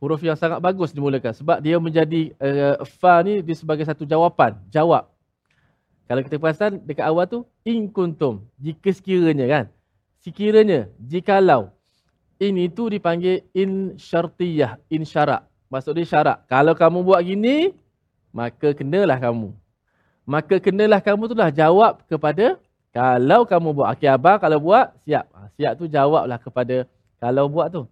Huruf 0.00 0.20
yang 0.20 0.36
sangat 0.36 0.60
bagus 0.60 0.92
dimulakan 0.92 1.32
sebab 1.32 1.64
dia 1.64 1.80
menjadi 1.80 2.34
uh, 2.36 2.84
fa 3.00 3.24
ni 3.24 3.40
dia 3.40 3.56
sebagai 3.56 3.88
satu 3.88 4.04
jawapan, 4.04 4.56
jawab. 4.68 5.08
Kalau 6.04 6.20
kita 6.20 6.36
perasan 6.36 6.84
dekat 6.84 7.08
awal 7.08 7.24
tu 7.24 7.48
in 7.64 7.88
kuntum, 7.88 8.44
jika 8.60 8.92
sekiranya 8.92 9.48
kan. 9.48 9.64
Sekiranya, 10.20 10.88
jikalau 11.00 11.72
ini 12.40 12.68
tu 12.68 12.92
dipanggil 12.92 13.46
in 13.56 13.96
syartiyah, 13.96 14.76
in 14.92 15.06
syarak. 15.06 15.48
Maksud 15.72 15.96
dia 15.96 16.04
syarak. 16.04 16.44
Kalau 16.50 16.76
kamu 16.76 17.00
buat 17.00 17.24
gini, 17.24 17.72
maka 18.34 18.76
kenalah 18.76 19.16
kamu. 19.16 19.54
Maka 20.24 20.56
kenalah 20.56 21.04
kamu 21.04 21.28
tu 21.28 21.36
lah 21.36 21.52
jawab 21.52 22.00
kepada 22.08 22.56
kalau 22.96 23.44
kamu 23.44 23.68
buat. 23.76 23.88
Okey 23.96 24.08
abang 24.08 24.40
kalau 24.40 24.58
buat, 24.60 24.96
siap. 25.04 25.28
Ha, 25.36 25.52
siap 25.56 25.72
tu 25.76 25.84
jawablah 25.84 26.40
kepada 26.40 26.88
kalau 27.20 27.44
buat 27.52 27.68
tu. 27.68 27.82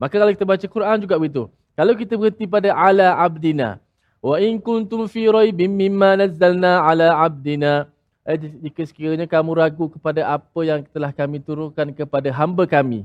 Maka 0.00 0.14
kalau 0.16 0.32
kita 0.32 0.44
baca 0.48 0.66
Quran 0.66 0.96
juga 1.04 1.14
begitu. 1.20 1.42
Kalau 1.76 1.92
kita 1.96 2.14
berhenti 2.16 2.48
pada 2.48 2.72
ala 2.72 3.16
abdina. 3.16 3.82
Wa 4.22 4.38
in 4.38 4.62
kuntum 4.62 5.04
fi 5.10 5.28
raibim 5.28 5.72
mimma 5.72 6.14
nazzalna 6.14 6.82
ala 6.84 7.12
abdina. 7.22 7.90
Eh, 8.22 8.38
jika 8.38 8.86
sekiranya 8.86 9.26
kamu 9.26 9.50
ragu 9.58 9.90
kepada 9.90 10.22
apa 10.30 10.60
yang 10.62 10.86
telah 10.94 11.10
kami 11.10 11.42
turunkan 11.42 11.90
kepada 11.90 12.30
hamba 12.30 12.64
kami. 12.70 13.02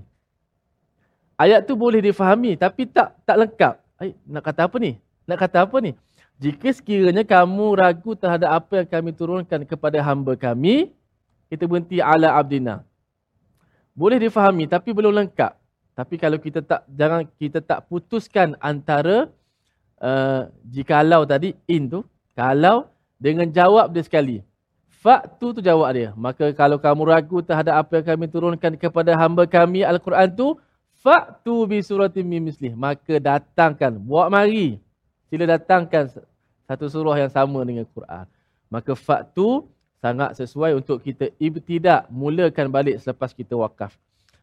Ayat 1.37 1.65
tu 1.65 1.73
boleh 1.73 2.01
difahami 2.01 2.53
tapi 2.53 2.85
tak 2.85 3.17
tak 3.25 3.37
lengkap. 3.37 3.73
Ay, 3.97 4.13
nak 4.29 4.45
kata 4.45 4.69
apa 4.69 4.77
ni? 4.77 5.01
Nak 5.25 5.37
kata 5.41 5.65
apa 5.65 5.77
ni? 5.81 5.97
Jika 6.37 6.69
sekiranya 6.69 7.25
kamu 7.25 7.81
ragu 7.81 8.13
terhadap 8.13 8.53
apa 8.53 8.85
yang 8.85 8.89
kami 8.89 9.09
turunkan 9.09 9.65
kepada 9.65 9.97
hamba 10.05 10.37
kami, 10.37 10.93
kita 11.49 11.65
berhenti 11.65 11.97
ala 11.97 12.37
abdina. 12.37 12.85
Boleh 13.97 14.21
difahami 14.21 14.69
tapi 14.69 14.93
belum 14.93 15.17
lengkap. 15.17 15.57
Tapi 15.97 16.15
kalau 16.21 16.37
kita 16.37 16.61
tak 16.61 16.85
jangan 16.93 17.25
kita 17.41 17.57
tak 17.57 17.89
putuskan 17.89 18.53
antara 18.61 19.33
uh, 19.97 20.45
jikalau 20.61 21.25
tadi 21.25 21.57
in 21.65 21.89
tu, 21.89 22.05
kalau 22.37 22.85
dengan 23.17 23.49
jawab 23.49 23.89
dia 23.89 24.05
sekali. 24.05 24.45
Faktu 25.01 25.57
tu 25.57 25.61
jawab 25.65 25.89
dia. 25.97 26.13
Maka 26.13 26.53
kalau 26.53 26.77
kamu 26.77 27.01
ragu 27.17 27.41
terhadap 27.41 27.81
apa 27.81 27.97
yang 27.97 28.05
kami 28.13 28.25
turunkan 28.29 28.77
kepada 28.77 29.17
hamba 29.17 29.49
kami 29.49 29.81
Al-Quran 29.81 30.29
tu, 30.37 30.53
faktu 31.01 31.65
bi 31.65 31.81
suratim 31.81 32.29
mislih. 32.29 32.77
Maka 32.77 33.17
datangkan, 33.17 33.97
buat 33.97 34.29
mari 34.29 34.77
sila 35.27 35.45
datangkan 35.45 36.11
satu 36.67 36.85
surah 36.91 37.15
yang 37.15 37.31
sama 37.31 37.63
dengan 37.63 37.87
Quran. 37.87 38.27
Maka 38.67 38.91
faktu 38.95 39.63
sangat 40.03 40.35
sesuai 40.35 40.75
untuk 40.75 40.99
kita 41.01 41.31
ibtidak 41.39 42.11
mulakan 42.11 42.67
balik 42.67 42.99
selepas 42.99 43.31
kita 43.31 43.55
wakaf. 43.55 43.95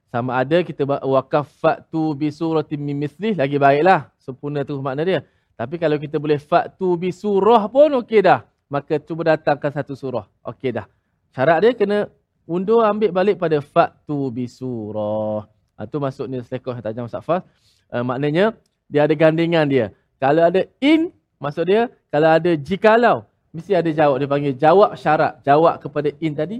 Sama 0.08 0.38
ada 0.38 0.62
kita 0.62 0.86
wakaf 0.86 1.50
faktu 1.58 2.14
bi 2.14 2.30
suratin 2.30 2.78
min 2.78 2.96
mislih 2.96 3.34
lagi 3.34 3.58
baiklah. 3.58 4.08
Sempurna 4.22 4.62
tu 4.62 4.78
makna 4.78 5.02
dia. 5.02 5.20
Tapi 5.54 5.78
kalau 5.78 5.98
kita 5.98 6.16
boleh 6.18 6.38
faktu 6.38 6.86
bi 6.94 7.10
surah 7.10 7.66
pun 7.66 7.90
okey 8.02 8.22
dah. 8.22 8.46
Maka 8.70 8.98
cuba 9.02 9.34
datangkan 9.34 9.70
satu 9.74 9.98
surah. 9.98 10.26
Okey 10.46 10.70
dah. 10.74 10.86
Syarat 11.34 11.66
dia 11.66 11.72
kena 11.74 11.98
undur 12.46 12.86
ambil 12.86 13.10
balik 13.10 13.36
pada 13.42 13.58
faktu 13.58 14.30
bi 14.30 14.46
surah. 14.46 15.50
Itu 15.74 15.98
ha, 15.98 16.02
maksudnya 16.06 16.38
selekoh 16.46 16.78
tajam 16.78 17.10
safas. 17.10 17.42
Uh, 17.90 18.06
maknanya 18.06 18.54
dia 18.86 19.06
ada 19.06 19.14
gandingan 19.18 19.66
dia. 19.66 19.86
Kalau 20.22 20.42
ada 20.46 20.62
in, 20.78 21.10
maksud 21.42 21.64
dia, 21.68 21.90
kalau 22.08 22.28
ada 22.34 22.50
jikalau, 22.54 23.26
mesti 23.54 23.72
ada 23.74 23.90
jawab. 23.90 24.16
Dia 24.22 24.28
panggil 24.30 24.54
jawab 24.54 24.90
syarat. 24.98 25.40
Jawab 25.42 25.78
kepada 25.82 26.08
in 26.18 26.32
tadi, 26.34 26.58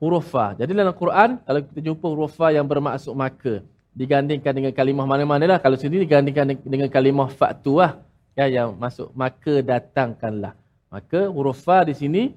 huruf 0.00 0.32
fa. 0.32 0.52
Jadi 0.56 0.72
dalam 0.76 0.94
Quran, 0.96 1.40
kalau 1.42 1.60
kita 1.64 1.80
jumpa 1.80 2.06
huruf 2.06 2.32
fa 2.36 2.52
yang 2.52 2.68
bermaksud 2.68 3.12
maka, 3.16 3.64
digandingkan 3.94 4.52
dengan 4.52 4.72
kalimah 4.74 5.06
mana-mana 5.06 5.44
lah. 5.46 5.58
Kalau 5.62 5.78
sini 5.78 6.02
digandingkan 6.02 6.58
dengan 6.60 6.90
kalimah 6.90 7.30
faktu 7.30 7.78
lah. 7.78 8.02
Ya, 8.34 8.50
yang 8.50 8.74
masuk 8.74 9.14
maka 9.14 9.62
datangkanlah. 9.62 10.58
Maka 10.90 11.30
huruf 11.30 11.62
fa 11.62 11.86
di 11.86 11.94
sini, 11.94 12.34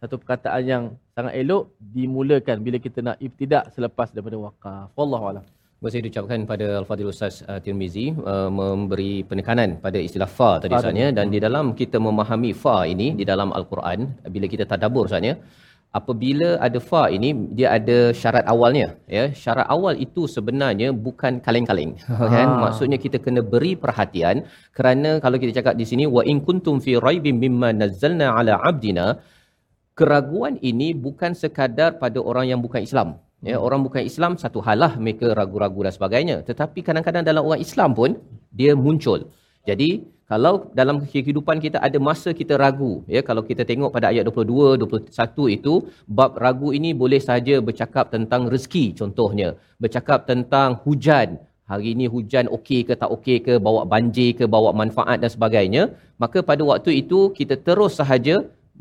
satu 0.00 0.16
perkataan 0.16 0.62
yang 0.64 0.84
sangat 1.12 1.36
elok 1.36 1.72
dimulakan 1.78 2.64
bila 2.64 2.76
kita 2.80 3.04
nak 3.04 3.16
ibtidak 3.20 3.68
selepas 3.76 4.08
daripada 4.08 4.40
wakaf. 4.40 4.88
Wallahualam. 4.96 5.44
Kasih 5.86 6.00
diucapkan 6.04 6.40
pada 6.50 6.66
Al-Fadhil 6.80 7.10
Ustaz 7.12 7.34
uh, 7.50 7.58
Tirmizi 7.64 8.06
uh, 8.32 8.50
memberi 8.58 9.12
penekanan 9.30 9.70
pada 9.84 9.98
istilah 10.06 10.30
fa 10.38 10.50
tadi 10.62 10.72
Ustaz 10.78 11.02
ya. 11.02 11.10
Dan 11.18 11.28
di 11.34 11.40
dalam 11.46 11.66
kita 11.80 12.00
memahami 12.06 12.50
fa 12.62 12.78
ini 12.94 13.08
di 13.20 13.24
dalam 13.32 13.50
Al-Quran 13.58 14.00
bila 14.34 14.48
kita 14.54 14.66
tadabbur 14.72 15.06
Ustaz 15.10 15.30
ya 15.30 15.36
apabila 15.98 16.48
ada 16.66 16.78
fa 16.88 17.02
ini 17.16 17.28
dia 17.58 17.68
ada 17.78 17.98
syarat 18.20 18.44
awalnya 18.54 18.86
ya. 19.16 19.24
Syarat 19.42 19.66
awal 19.74 19.94
itu 20.06 20.22
sebenarnya 20.36 20.88
bukan 21.06 21.38
kaleng-kaleng 21.44 21.92
kan? 22.34 22.48
Maksudnya 22.64 22.98
kita 23.04 23.20
kena 23.26 23.42
beri 23.52 23.72
perhatian 23.84 24.42
kerana 24.78 25.10
kalau 25.24 25.38
kita 25.42 25.54
cakap 25.58 25.74
di 25.80 25.86
sini 25.90 26.06
wa 26.16 26.24
in 26.32 26.40
kuntum 26.48 26.82
fi 26.86 26.94
raibim 27.06 27.38
mimma 27.44 27.70
nazzalna 27.82 28.28
ala 28.40 28.56
abdina 28.70 29.06
keraguan 29.98 30.54
ini 30.70 30.88
bukan 31.06 31.32
sekadar 31.42 31.90
pada 32.02 32.18
orang 32.30 32.46
yang 32.50 32.60
bukan 32.66 32.82
Islam 32.88 33.08
ya 33.50 33.56
orang 33.66 33.80
bukan 33.86 34.02
Islam 34.10 34.32
satu 34.42 34.58
halah 34.66 34.92
mereka 35.04 35.26
ragu-ragu 35.38 35.80
dan 35.86 35.92
sebagainya. 35.98 36.36
Tetapi 36.48 36.80
kadang-kadang 36.86 37.24
dalam 37.30 37.42
orang 37.48 37.60
Islam 37.66 37.90
pun 37.98 38.10
dia 38.58 38.72
muncul. 38.84 39.20
Jadi 39.68 39.90
kalau 40.30 40.54
dalam 40.78 40.96
kehidupan 41.14 41.56
kita 41.64 41.78
ada 41.86 41.98
masa 42.08 42.32
kita 42.40 42.54
ragu 42.62 42.92
ya 43.14 43.20
kalau 43.28 43.42
kita 43.48 43.62
tengok 43.70 43.90
pada 43.96 44.06
ayat 44.12 44.24
22 44.28 44.80
21 44.84 45.56
itu 45.56 45.74
bab 46.18 46.32
ragu 46.44 46.68
ini 46.78 46.90
boleh 47.02 47.20
saja 47.28 47.60
bercakap 47.68 48.08
tentang 48.14 48.48
rezeki 48.52 48.84
contohnya. 49.00 49.48
Bercakap 49.82 50.24
tentang 50.30 50.80
hujan. 50.84 51.28
Hari 51.70 51.96
ini 51.96 52.06
hujan 52.14 52.46
okey 52.56 52.80
ke 52.88 52.92
tak 53.02 53.10
okey 53.16 53.36
ke 53.46 53.54
bawa 53.66 53.82
banjir 53.92 54.30
ke 54.38 54.44
bawa 54.54 54.70
manfaat 54.80 55.18
dan 55.22 55.30
sebagainya. 55.36 55.82
Maka 56.22 56.40
pada 56.50 56.62
waktu 56.70 56.90
itu 57.02 57.32
kita 57.38 57.56
terus 57.66 57.96
sahaja 58.00 58.36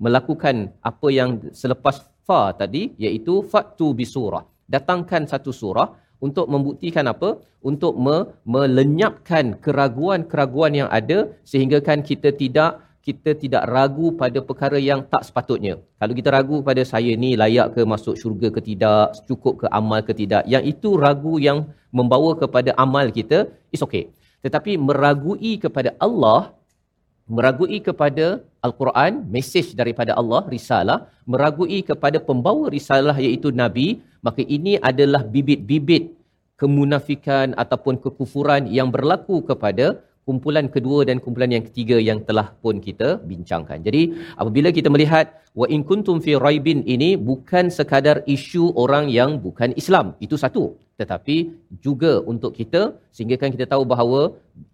melakukan 0.05 0.55
apa 0.91 1.07
yang 1.19 1.29
selepas 1.61 1.95
fa 2.27 2.41
tadi 2.61 2.81
iaitu 3.03 3.43
fatu 3.51 3.87
bisurah 3.99 4.43
datangkan 4.69 5.27
satu 5.27 5.51
surah 5.51 5.89
untuk 6.23 6.47
membuktikan 6.47 7.05
apa? 7.11 7.43
Untuk 7.59 7.99
me- 7.99 8.31
melenyapkan 8.47 9.59
keraguan-keraguan 9.59 10.71
yang 10.79 10.89
ada 10.91 11.31
sehingga 11.43 11.83
kan 11.83 11.99
kita 11.99 12.31
tidak 12.31 12.83
kita 13.03 13.35
tidak 13.35 13.63
ragu 13.67 14.15
pada 14.15 14.39
perkara 14.39 14.79
yang 14.79 15.03
tak 15.11 15.27
sepatutnya. 15.27 15.75
Kalau 15.99 16.13
kita 16.15 16.31
ragu 16.31 16.63
pada 16.63 16.87
saya 16.87 17.11
ni 17.19 17.35
layak 17.35 17.75
ke 17.75 17.81
masuk 17.83 18.15
syurga 18.15 18.47
ke 18.55 18.63
tidak, 18.63 19.11
cukup 19.27 19.53
ke 19.61 19.67
amal 19.79 19.99
ke 20.07 20.15
tidak, 20.15 20.47
yang 20.47 20.63
itu 20.63 20.95
ragu 20.95 21.35
yang 21.35 21.67
membawa 21.91 22.31
kepada 22.39 22.71
amal 22.79 23.11
kita, 23.11 23.51
is 23.75 23.83
okay. 23.83 24.07
Tetapi 24.39 24.79
meragui 24.79 25.59
kepada 25.59 25.91
Allah, 25.99 26.55
meragui 27.27 27.79
kepada 27.79 28.43
Al-Quran, 28.63 29.27
mesej 29.27 29.75
daripada 29.75 30.15
Allah, 30.15 30.43
risalah, 30.47 31.11
meragui 31.27 31.83
kepada 31.83 32.19
pembawa 32.19 32.67
risalah 32.71 33.15
iaitu 33.19 33.51
Nabi, 33.51 34.03
maka 34.23 34.43
ini 34.43 34.79
adalah 34.79 35.23
bibit-bibit 35.23 36.15
kemunafikan 36.55 37.51
ataupun 37.59 37.99
kekufuran 37.99 38.71
yang 38.71 38.87
berlaku 38.87 39.43
kepada 39.43 39.99
kumpulan 40.27 40.67
kedua 40.75 40.99
dan 41.09 41.17
kumpulan 41.23 41.51
yang 41.55 41.63
ketiga 41.67 41.97
yang 42.09 42.19
telah 42.27 42.47
pun 42.63 42.79
kita 42.87 43.09
bincangkan. 43.31 43.79
Jadi 43.87 44.01
apabila 44.41 44.69
kita 44.77 44.87
melihat 44.93 45.25
wa 45.59 45.67
in 45.75 45.81
kuntum 45.89 46.17
fi 46.25 46.33
raibin 46.45 46.79
ini 46.95 47.09
bukan 47.29 47.67
sekadar 47.77 48.17
isu 48.35 48.71
orang 48.83 49.11
yang 49.19 49.39
bukan 49.45 49.75
Islam. 49.81 50.15
Itu 50.25 50.39
satu. 50.43 50.63
Tetapi 50.99 51.37
juga 51.85 52.21
untuk 52.31 52.51
kita 52.59 52.81
sehingga 53.15 53.35
kan 53.41 53.51
kita 53.55 53.65
tahu 53.73 53.83
bahawa 53.93 54.21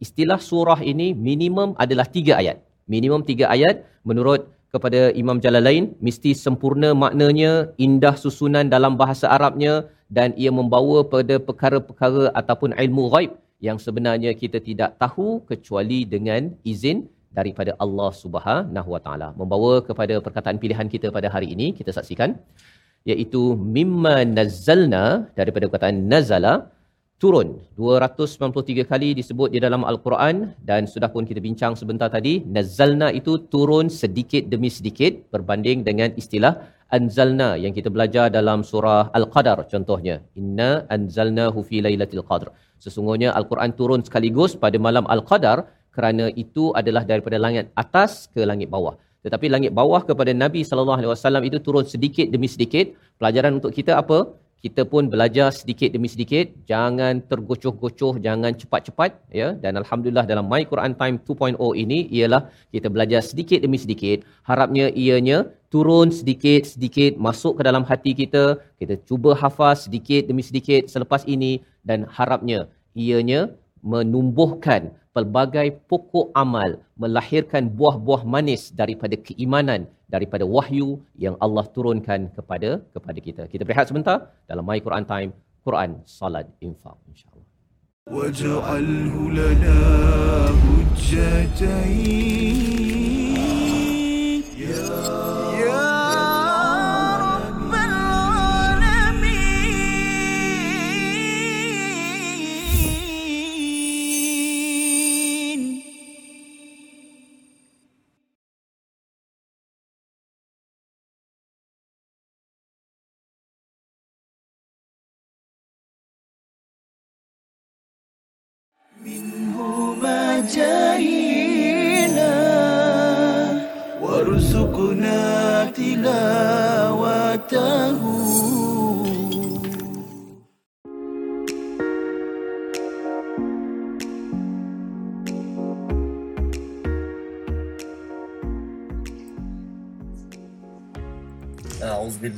istilah 0.06 0.40
surah 0.50 0.80
ini 0.94 1.08
minimum 1.30 1.74
adalah 1.84 2.06
tiga 2.18 2.36
ayat. 2.42 2.58
Minimum 2.94 3.22
tiga 3.30 3.46
ayat 3.56 3.86
menurut 4.10 4.42
kepada 4.74 5.10
Imam 5.22 5.38
Jalalain 5.44 5.98
mesti 5.98 6.32
sempurna 6.38 6.94
maknanya, 6.94 7.74
indah 7.86 8.14
susunan 8.14 8.70
dalam 8.70 8.94
bahasa 9.02 9.26
Arabnya 9.36 9.90
dan 10.18 10.34
ia 10.38 10.52
membawa 10.54 11.06
pada 11.14 11.42
perkara-perkara 11.42 12.34
ataupun 12.40 12.74
ilmu 12.78 13.06
ghaib 13.14 13.32
yang 13.68 13.78
sebenarnya 13.86 14.32
kita 14.42 14.60
tidak 14.70 14.92
tahu 15.04 15.28
kecuali 15.50 16.00
dengan 16.14 16.42
izin 16.74 16.98
daripada 17.38 17.72
Allah 17.84 18.12
Subhanahu 18.24 18.90
Wa 18.96 19.02
Taala. 19.06 19.30
Membawa 19.40 19.74
kepada 19.90 20.16
perkataan 20.26 20.58
pilihan 20.64 20.88
kita 20.94 21.08
pada 21.18 21.28
hari 21.36 21.48
ini 21.56 21.68
kita 21.80 21.92
saksikan 21.98 22.40
iaitu 23.12 23.42
mimma 23.78 24.16
nazzalna 24.38 25.06
daripada 25.40 25.64
perkataan 25.70 26.00
nazala 26.14 26.54
turun. 27.24 27.48
293 27.80 28.88
kali 28.92 29.10
disebut 29.20 29.50
di 29.56 29.60
dalam 29.66 29.84
al-Quran 29.92 30.36
dan 30.70 30.88
sudah 30.94 31.10
pun 31.14 31.24
kita 31.30 31.40
bincang 31.48 31.74
sebentar 31.82 32.10
tadi 32.16 32.34
nazzalna 32.56 33.08
itu 33.20 33.34
turun 33.54 33.88
sedikit 34.02 34.44
demi 34.54 34.72
sedikit 34.78 35.14
berbanding 35.36 35.80
dengan 35.90 36.10
istilah 36.22 36.54
anzalna 36.98 37.50
yang 37.64 37.74
kita 37.78 37.90
belajar 37.96 38.26
dalam 38.38 38.60
surah 38.72 39.04
al-qadar 39.20 39.68
contohnya. 39.74 40.16
Inna 40.40 40.72
anzalnahu 40.96 41.60
fi 41.70 41.78
lailatul 41.86 42.26
qadr 42.32 42.50
sesungguhnya 42.84 43.30
al-Quran 43.40 43.72
turun 43.80 44.02
sekaligus 44.08 44.56
pada 44.64 44.78
malam 44.80 45.06
al-qadar 45.16 45.68
kerana 45.96 46.32
itu 46.44 46.72
adalah 46.80 47.04
daripada 47.12 47.38
langit 47.46 47.66
atas 47.84 48.32
ke 48.34 48.42
langit 48.52 48.72
bawah. 48.76 48.96
Tetapi 49.24 49.46
langit 49.52 49.72
bawah 49.76 50.02
kepada 50.10 50.32
Nabi 50.44 50.64
sallallahu 50.64 51.00
alaihi 51.00 51.12
wasallam 51.12 51.44
itu 51.44 51.58
turun 51.60 51.84
sedikit 51.84 52.32
demi 52.32 52.48
sedikit. 52.48 52.96
Pelajaran 53.20 53.60
untuk 53.60 53.76
kita 53.76 54.00
apa 54.00 54.32
kita 54.60 54.84
pun 54.92 55.08
belajar 55.14 55.50
sedikit 55.56 55.90
demi 55.96 56.12
sedikit. 56.12 56.52
Jangan 56.72 57.24
tergocoh-gocoh 57.32 58.20
jangan 58.26 58.52
cepat-cepat 58.62 59.12
ya. 59.32 59.56
Dan 59.64 59.80
alhamdulillah 59.82 60.28
dalam 60.32 60.52
my 60.52 60.64
Quran 60.72 60.94
time 61.00 61.16
2.0 61.24 61.56
ini 61.84 62.12
ialah 62.12 62.52
kita 62.76 62.92
belajar 62.92 63.22
sedikit 63.24 63.64
demi 63.64 63.80
sedikit. 63.80 64.28
Harapnya 64.50 64.92
ianya 64.92 65.48
turun 65.72 66.12
sedikit 66.20 66.68
sedikit 66.68 67.16
masuk 67.16 67.60
ke 67.60 67.64
dalam 67.70 67.88
hati 67.88 68.12
kita. 68.12 68.60
Kita 68.80 69.00
cuba 69.08 69.32
hafaz 69.42 69.88
sedikit 69.88 70.28
demi 70.28 70.44
sedikit 70.44 70.92
selepas 70.92 71.24
ini. 71.24 71.64
Dan 71.88 72.04
harapnya 72.12 72.68
ianya 73.00 73.56
menumbuhkan 73.80 74.92
pelbagai 75.15 75.69
pokok 75.91 76.27
amal 76.45 76.71
melahirkan 77.03 77.65
buah-buah 77.79 78.23
manis 78.35 78.63
daripada 78.81 79.17
keimanan 79.27 79.81
daripada 80.15 80.45
wahyu 80.57 80.89
yang 81.25 81.37
Allah 81.45 81.65
turunkan 81.77 82.21
kepada 82.37 82.71
kepada 82.95 83.19
kita. 83.27 83.43
Kita 83.53 83.63
berehat 83.69 83.87
sebentar 83.91 84.19
dalam 84.51 84.65
My 84.69 84.79
Quran 84.87 85.05
Time, 85.13 85.31
Quran, 85.67 85.91
Salat, 86.19 86.47
Infak 86.69 86.99
insya-Allah. 87.13 87.45
واجعله 88.05 89.15
لنا 89.31 89.81
حجتين 91.17 92.88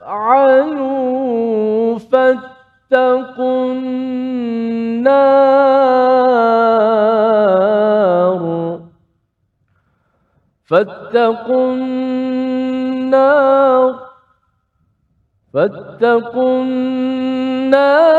تفعلوا 0.00 0.78
فاتقوا 1.98 3.72
النار. 3.72 5.04
فاتقوا 10.64 11.72
النار. 11.72 13.14
فاتقوا 15.54 16.62
النار. 16.62 18.14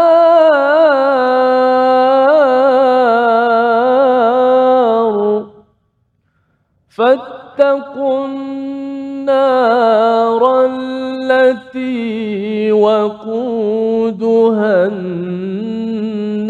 فاتقوا 6.96 8.26
النار 8.26 10.42
التي 10.66 12.72
وقودها 12.72 14.88
الناس 14.88 16.50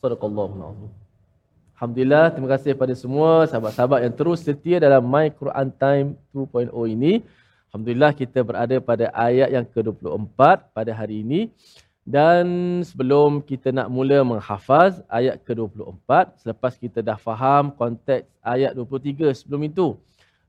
صدق 0.04 0.22
الله 0.26 0.50
العظيم. 0.58 0.87
Alhamdulillah, 1.78 2.34
terima 2.34 2.50
kasih 2.58 2.74
kepada 2.74 2.98
semua 2.98 3.46
sahabat-sahabat 3.46 4.02
yang 4.02 4.10
terus 4.18 4.42
setia 4.42 4.82
dalam 4.82 5.06
My 5.06 5.30
Quran 5.30 5.70
Time 5.78 6.18
2.0 6.34 6.74
ini. 6.90 7.22
Alhamdulillah 7.70 8.18
kita 8.18 8.42
berada 8.42 8.82
pada 8.82 9.14
ayat 9.14 9.54
yang 9.54 9.62
ke-24 9.62 10.74
pada 10.74 10.92
hari 10.98 11.22
ini. 11.22 11.54
Dan 12.02 12.82
sebelum 12.82 13.46
kita 13.46 13.70
nak 13.70 13.94
mula 13.94 14.26
menghafaz 14.26 15.06
ayat 15.06 15.38
ke-24, 15.46 16.42
selepas 16.42 16.74
kita 16.82 17.06
dah 17.06 17.14
faham 17.14 17.70
konteks 17.70 18.26
ayat 18.42 18.74
23 18.74 19.38
sebelum 19.38 19.70
itu, 19.70 19.94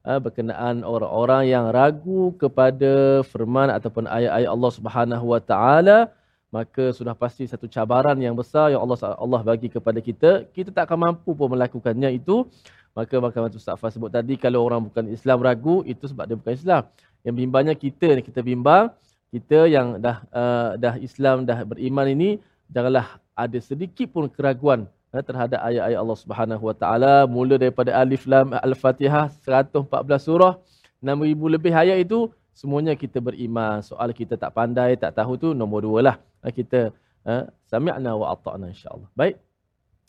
ah, 0.09 0.17
berkenaan 0.17 0.81
orang-orang 0.81 1.45
yang 1.45 1.69
ragu 1.69 2.33
kepada 2.41 3.21
firman 3.29 3.69
ataupun 3.69 4.09
ayat-ayat 4.09 4.49
Allah 4.49 4.73
Subhanahu 4.73 5.37
Wa 5.37 5.41
Taala, 5.45 6.09
maka 6.49 6.97
sudah 6.97 7.13
pasti 7.13 7.45
satu 7.45 7.69
cabaran 7.69 8.17
yang 8.17 8.33
besar 8.33 8.73
yang 8.73 8.81
Allah 8.81 9.21
Allah 9.21 9.41
bagi 9.45 9.69
kepada 9.69 10.01
kita 10.01 10.49
kita 10.57 10.73
tak 10.73 10.89
akan 10.89 11.13
mampu 11.13 11.37
pun 11.37 11.53
melakukannya 11.53 12.17
itu. 12.17 12.49
Maka 12.97 13.21
macam 13.23 13.47
Ustaz 13.53 13.79
Fah 13.79 13.93
sebut 13.95 14.11
tadi 14.11 14.35
kalau 14.35 14.65
orang 14.65 14.91
bukan 14.91 15.07
Islam 15.13 15.39
ragu 15.45 15.87
itu 15.87 16.09
sebab 16.09 16.25
dia 16.27 16.35
bukan 16.35 16.55
Islam. 16.57 16.83
Yang 17.23 17.35
bimbangnya 17.45 17.75
kita 17.77 18.17
ni 18.17 18.23
kita 18.25 18.41
bimbang 18.41 18.91
kita 19.29 19.69
yang 19.69 20.01
dah 20.01 20.25
uh, 20.33 20.71
dah 20.81 20.97
Islam 20.99 21.45
dah 21.45 21.63
beriman 21.69 22.09
ini 22.09 22.41
janganlah 22.73 23.21
ada 23.37 23.59
sedikit 23.61 24.09
pun 24.11 24.27
keraguan 24.33 24.89
uh, 25.13 25.23
terhadap 25.23 25.61
ayat-ayat 25.63 25.99
Allah 26.01 26.19
Subhanahu 26.19 26.63
Wa 26.65 26.75
Taala. 26.75 27.15
Mula 27.29 27.61
daripada 27.61 27.93
alif 27.93 28.25
lam 28.25 28.57
al-Fatihah 28.57 29.31
114 29.45 29.85
surah 30.19 30.57
6000 31.05 31.55
lebih 31.55 31.73
ayat 31.77 32.03
itu 32.03 32.33
semuanya 32.59 32.99
kita 32.99 33.23
beriman. 33.23 33.79
Soal 33.87 34.11
kita 34.11 34.35
tak 34.35 34.51
pandai 34.51 34.99
tak 34.99 35.15
tahu 35.15 35.39
tu 35.39 35.49
nombor 35.55 35.87
dua 35.87 35.99
lah. 36.03 36.17
Uh, 36.43 36.51
kita 36.51 36.91
uh, 37.23 37.47
sami'na 37.71 38.19
wa 38.19 38.35
ata'na 38.35 38.75
insyaAllah. 38.75 39.07
Baik. 39.15 39.39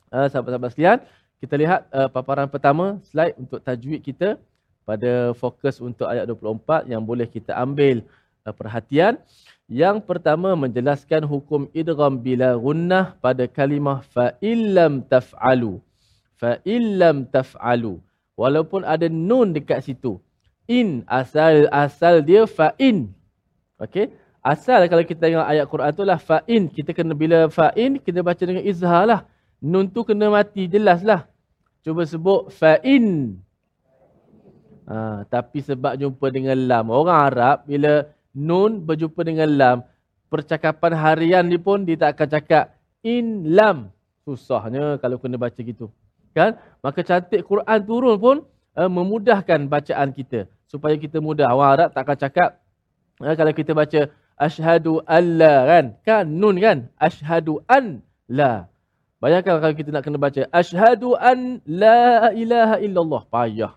Uh, 0.10 0.26
sahabat-sahabat 0.26 0.74
sekalian 0.74 1.00
kita 1.38 1.54
lihat 1.62 1.82
uh, 1.94 2.10
paparan 2.10 2.50
pertama 2.50 2.98
slide 3.06 3.38
untuk 3.38 3.62
tajwid 3.62 4.02
kita 4.02 4.42
pada 4.90 5.38
fokus 5.38 5.78
untuk 5.78 6.10
ayat 6.10 6.26
24 6.26 6.90
yang 6.90 7.06
boleh 7.06 7.30
kita 7.30 7.54
ambil 7.54 8.02
uh, 8.50 8.54
perhatian. 8.58 9.22
Yang 9.70 10.02
pertama 10.10 10.58
menjelaskan 10.58 11.30
hukum 11.30 11.70
idgham 11.78 12.18
bila 12.18 12.58
gunnah 12.58 13.14
pada 13.22 13.46
kalimah 13.46 14.02
fa 14.02 14.34
illam 14.42 15.06
taf'alu. 15.06 15.78
Fa 16.42 16.58
illam 16.66 17.30
taf'alu. 17.30 18.02
Walaupun 18.34 18.82
ada 18.82 19.06
nun 19.06 19.54
dekat 19.54 19.86
situ 19.86 20.18
in. 20.69 21.01
Asal 21.10 21.65
asal 21.73 22.21
dia 22.21 22.45
fa'in 22.45 23.10
okey? 23.82 24.13
Asal 24.39 24.86
kalau 24.88 25.03
kita 25.03 25.27
tengok 25.27 25.47
ayat 25.49 25.65
Quran 25.67 25.91
tu 25.97 26.03
lah 26.05 26.21
fa'in 26.21 26.69
kita 26.69 26.93
kena 26.93 27.17
bila 27.17 27.49
fa'in 27.49 27.97
kita 27.97 28.21
baca 28.21 28.39
dengan 28.39 28.63
izhar 28.63 29.03
lah. 29.10 29.21
Nun 29.60 29.91
tu 29.91 30.05
kena 30.05 30.32
mati 30.32 30.69
jelas 30.69 31.03
lah. 31.03 31.27
Cuba 31.84 32.05
sebut 32.05 32.53
fa'in 32.53 33.36
ha, 34.88 35.25
tapi 35.27 35.60
sebab 35.65 35.97
jumpa 35.97 36.29
dengan 36.32 36.55
lam. 36.55 36.86
Orang 36.93 37.17
Arab 37.17 37.65
bila 37.67 38.08
nun 38.32 38.79
berjumpa 38.86 39.25
dengan 39.25 39.49
lam 39.49 39.77
percakapan 40.29 40.93
harian 40.93 41.43
ni 41.43 41.58
pun 41.58 41.82
dia 41.82 41.97
tak 41.97 42.15
akan 42.15 42.27
cakap 42.39 42.63
in 43.01 43.49
lam. 43.58 43.89
Susahnya 44.23 45.01
kalau 45.01 45.17
kena 45.17 45.41
baca 45.41 45.58
gitu. 45.58 45.89
Kan? 46.38 46.55
Maka 46.86 47.01
cantik 47.01 47.41
Quran 47.43 47.79
turun 47.84 48.15
pun 48.21 48.38
uh, 48.77 48.88
memudahkan 48.88 49.65
bacaan 49.65 50.13
kita 50.13 50.45
supaya 50.69 50.95
kita 50.95 51.17
mudah. 51.17 51.49
Orang 51.49 51.71
Arab 51.75 51.89
tak 51.91 52.05
akan 52.05 52.17
cakap 52.17 52.49
uh, 53.19 53.36
kalau 53.36 53.51
kita 53.51 53.73
baca 53.73 54.01
asyhadu 54.38 55.01
alla 55.03 55.65
kan? 55.65 55.86
Kan 56.05 56.25
nun 56.38 56.62
kan? 56.62 56.88
Asyhadu 57.01 57.65
an 57.65 58.05
la. 58.29 58.69
Bayangkan 59.19 59.60
kalau 59.60 59.75
kita 59.75 59.89
nak 59.91 60.05
kena 60.05 60.21
baca 60.21 60.47
asyhadu 60.53 61.17
an 61.17 61.60
la 61.65 62.32
ilaha 62.32 62.77
illallah. 62.79 63.21
Payah. 63.27 63.73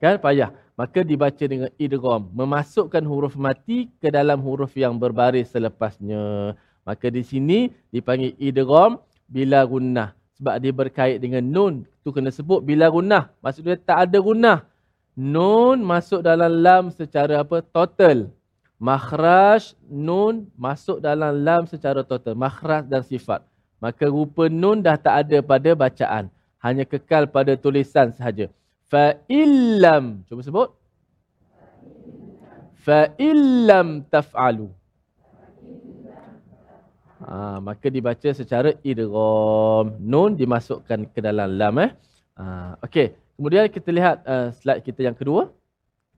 Kan? 0.00 0.18
Payah. 0.18 0.50
Maka 0.76 1.00
dibaca 1.00 1.40
dengan 1.40 1.72
idgham, 1.80 2.28
memasukkan 2.36 3.00
huruf 3.08 3.32
mati 3.40 3.88
ke 3.96 4.12
dalam 4.12 4.44
huruf 4.44 4.76
yang 4.76 5.00
berbaris 5.00 5.48
selepasnya. 5.48 6.52
Maka 6.84 7.08
di 7.08 7.24
sini 7.24 7.72
dipanggil 7.88 8.36
idgham 8.36 9.00
bila 9.24 9.64
gunnah 9.64 10.12
sebab 10.36 10.54
dia 10.60 10.72
berkait 10.72 11.16
dengan 11.16 11.40
nun. 11.40 11.74
Tu 12.04 12.12
kena 12.12 12.28
sebut 12.28 12.60
bila 12.60 12.92
gunnah. 12.92 13.32
Maksudnya 13.40 13.80
tak 13.80 14.08
ada 14.08 14.18
gunnah. 14.20 14.68
Nun 15.16 15.80
masuk 15.80 16.20
dalam 16.20 16.52
lam 16.60 16.84
secara 16.92 17.40
apa? 17.40 17.64
Total. 17.64 18.28
Makhraj 18.76 19.72
nun 19.88 20.52
masuk 20.60 21.00
dalam 21.00 21.32
lam 21.40 21.64
secara 21.64 22.04
total. 22.04 22.36
Makhraj 22.36 22.84
dan 22.84 23.00
sifat. 23.00 23.40
Maka 23.80 24.04
rupa 24.12 24.52
nun 24.52 24.84
dah 24.84 25.00
tak 25.00 25.24
ada 25.24 25.40
pada 25.40 25.72
bacaan. 25.72 26.28
Hanya 26.60 26.84
kekal 26.84 27.24
pada 27.32 27.56
tulisan 27.56 28.12
sahaja. 28.12 28.52
Fa'illam. 28.92 30.20
Cuba 30.28 30.44
sebut. 30.44 30.68
Fa'illam 32.84 34.04
taf'alu. 34.12 34.68
Ha, 37.24 37.58
maka 37.64 37.88
dibaca 37.88 38.28
secara 38.36 38.76
idgham. 38.84 39.96
Nun 39.96 40.36
dimasukkan 40.36 41.08
ke 41.08 41.24
dalam 41.24 41.56
lam. 41.56 41.74
Eh. 41.80 41.90
Ha, 42.36 42.76
Okey. 42.84 43.16
Kemudian 43.36 43.68
kita 43.68 43.92
lihat 43.92 44.24
uh, 44.24 44.48
slide 44.56 44.80
kita 44.80 45.04
yang 45.04 45.16
kedua. 45.16 45.52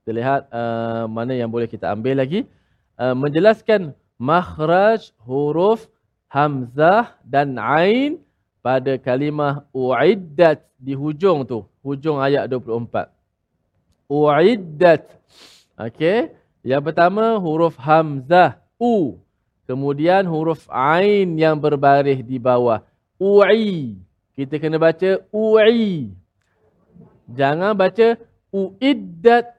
Kita 0.01 0.11
lihat 0.15 0.47
uh, 0.55 1.11
mana 1.11 1.35
yang 1.35 1.51
boleh 1.51 1.67
kita 1.67 1.91
ambil 1.91 2.23
lagi. 2.23 2.47
Uh, 2.95 3.15
menjelaskan 3.19 3.93
makhraj 4.19 5.11
huruf 5.27 5.91
hamzah 6.31 7.19
dan 7.27 7.59
ain 7.59 8.23
pada 8.63 8.95
kalimah 8.99 9.67
uiddat 9.75 10.63
di 10.79 10.95
hujung 10.95 11.43
tu. 11.43 11.67
Hujung 11.83 12.23
ayat 12.23 12.47
24. 12.47 13.11
Uiddat. 14.07 15.03
Okey. 15.75 16.31
Yang 16.63 16.83
pertama 16.87 17.35
huruf 17.43 17.75
hamzah. 17.75 18.63
U. 18.79 19.19
Kemudian 19.67 20.23
huruf 20.25 20.71
ain 20.71 21.35
yang 21.35 21.59
berbaris 21.59 22.23
di 22.23 22.39
bawah. 22.39 22.81
U'i. 23.19 23.99
Kita 24.39 24.55
kena 24.63 24.79
baca 24.79 25.19
u'i. 25.35 26.15
Jangan 27.29 27.77
baca 27.77 28.17
uiddat. 28.49 29.53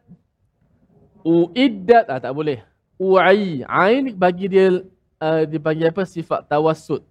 Uiddat. 1.21 2.05
Ah, 2.09 2.17
tak 2.17 2.33
boleh. 2.33 2.65
U'i. 2.97 3.61
Ain 3.69 4.09
bagi 4.17 4.49
dia 4.49 4.81
uh, 5.21 5.43
dipanggil 5.45 5.93
apa? 5.93 6.03
Sifat 6.03 6.49
tawassut. 6.49 7.05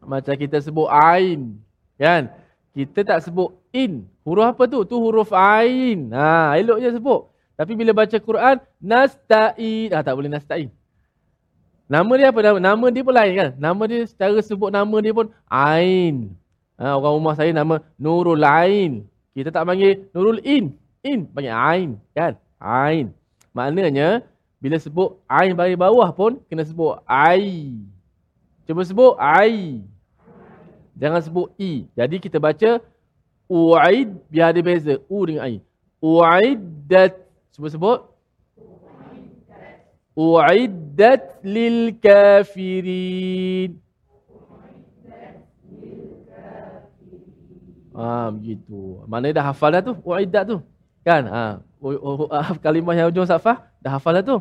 Macam 0.00 0.32
kita 0.38 0.62
sebut 0.62 0.86
ain. 0.88 1.58
Kan? 1.98 2.30
Kita 2.70 3.02
tak 3.02 3.26
sebut 3.26 3.52
in. 3.74 4.06
Huruf 4.22 4.46
apa 4.46 4.64
tu? 4.70 4.86
Tu 4.86 4.96
huruf 4.96 5.34
ain. 5.34 6.08
Ha, 6.14 6.56
elok 6.56 6.78
je 6.78 6.96
sebut. 6.96 7.28
Tapi 7.58 7.76
bila 7.76 7.92
baca 7.92 8.16
Quran, 8.16 8.56
nasta'in. 8.80 9.92
Ah, 9.92 10.00
tak 10.00 10.16
boleh 10.16 10.32
nasta'in. 10.32 10.72
Nama 11.90 12.12
dia 12.14 12.26
apa? 12.30 12.38
Nama 12.62 12.86
dia 12.94 13.02
pun 13.02 13.14
lain 13.18 13.32
kan? 13.34 13.50
Nama 13.58 13.82
dia 13.90 14.06
secara 14.06 14.38
sebut 14.38 14.70
nama 14.70 14.96
dia 15.02 15.10
pun 15.10 15.26
Ain. 15.50 16.38
Ha, 16.78 16.94
orang 16.94 17.18
rumah 17.18 17.34
saya 17.34 17.50
nama 17.50 17.82
Nurul 17.98 18.46
Ain. 18.46 19.09
Kita 19.30 19.54
tak 19.54 19.66
panggil 19.66 20.10
Nurul 20.10 20.42
In. 20.42 20.74
In 21.06 21.26
panggil 21.30 21.54
Ain. 21.54 21.90
Kan? 22.12 22.34
Ain. 22.58 23.14
Maknanya 23.54 24.26
bila 24.60 24.76
sebut 24.76 25.22
Ain 25.30 25.54
bagi 25.54 25.78
bawah 25.78 26.10
pun 26.12 26.42
kena 26.50 26.66
sebut 26.66 27.00
Ai. 27.06 27.78
Cuba 28.66 28.82
sebut 28.86 29.14
Ai. 29.18 29.82
Jangan 31.00 31.20
sebut 31.24 31.48
I. 31.56 31.88
Jadi 31.96 32.16
kita 32.20 32.36
baca 32.36 32.82
U'id 33.50 34.14
biar 34.30 34.54
ada 34.54 34.60
beza. 34.62 35.02
U 35.10 35.26
dengan 35.26 35.42
Ai. 35.50 35.58
U'iddat. 35.98 37.18
Cuba 37.50 37.66
sebut. 37.66 37.98
U'iddat 40.14 41.42
lil 41.42 41.98
kafirin. 41.98 43.74
Ah 47.94 48.30
begitu. 48.30 49.02
Mana 49.10 49.34
dah 49.34 49.44
hafal 49.50 49.70
dah 49.74 49.82
tu? 49.82 49.94
U'iddat 50.06 50.44
tu. 50.46 50.58
Kan? 51.02 51.26
Ha. 51.26 51.42
kalimah 52.60 52.94
yang 52.94 53.08
hujung 53.08 53.26
safah 53.26 53.66
dah 53.80 53.98
hafal 53.98 54.14
dah 54.20 54.24
tu. 54.24 54.36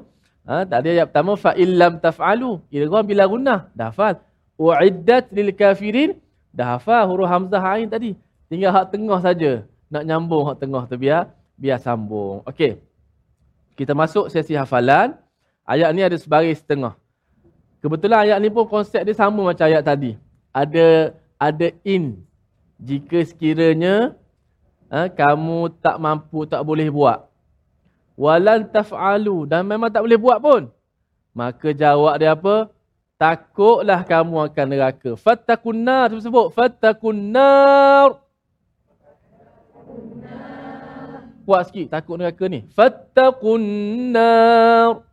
Ha, 0.49 0.65
tak 0.65 0.81
ada 0.81 0.89
ayat 0.89 1.05
pertama 1.13 1.33
fa 1.37 1.53
illam 1.53 2.01
taf'alu. 2.01 2.61
Idgham 2.73 3.03
bila 3.05 3.23
gunnah. 3.29 3.59
Dah 3.77 3.93
hafal. 3.93 4.21
Uiddat 4.57 5.29
lil 5.33 5.53
kafirin. 5.53 6.17
Dah 6.49 6.77
hafal 6.77 7.05
huruf 7.05 7.29
hamzah 7.29 7.61
ain 7.61 7.85
tadi. 7.85 8.17
Tinggal 8.49 8.73
hak 8.73 8.89
tengah 8.93 9.19
saja. 9.21 9.51
Nak 9.93 10.03
nyambung 10.05 10.49
hak 10.49 10.57
tengah 10.57 10.83
tu 10.89 10.97
biar 10.97 11.29
biar 11.53 11.77
sambung. 11.77 12.41
Okey. 12.49 12.81
Kita 13.77 13.93
masuk 13.93 14.27
sesi 14.33 14.57
hafalan. 14.57 15.13
Ayat 15.69 15.93
ni 15.93 16.01
ada 16.01 16.17
sebaris 16.17 16.59
setengah. 16.59 16.97
Kebetulan 17.79 18.25
ayat 18.27 18.37
ni 18.41 18.49
pun 18.49 18.65
konsep 18.65 19.05
dia 19.05 19.13
sama 19.13 19.53
macam 19.53 19.65
ayat 19.69 19.85
tadi. 19.85 20.17
Ada 20.49 21.13
ada 21.37 21.67
in. 21.85 22.19
Jika 22.79 23.19
sekiranya 23.27 24.15
ha, 24.87 25.11
kamu 25.11 25.67
tak 25.83 25.99
mampu, 25.99 26.47
tak 26.47 26.63
boleh 26.63 26.87
buat. 26.87 27.27
Walan 28.15 28.67
taf'alu. 28.71 29.47
Dan 29.47 29.67
memang 29.67 29.91
tak 29.91 30.03
boleh 30.03 30.19
buat 30.19 30.39
pun. 30.39 30.71
Maka 31.35 31.71
jawab 31.75 32.15
dia 32.19 32.35
apa? 32.35 32.71
Takutlah 33.19 34.03
kamu 34.07 34.47
akan 34.47 34.67
neraka. 34.71 35.11
Fattakun 35.19 35.83
nar. 35.83 36.07
Sebut 36.11 36.23
sebut. 36.23 36.47
Fattakun 36.55 37.35
nar. 37.35 38.23
Kuat 41.43 41.65
sikit 41.67 41.89
takut 41.89 42.15
neraka 42.15 42.45
ni. 42.47 42.63
Fattakun 42.71 43.63
nar. 44.15 45.03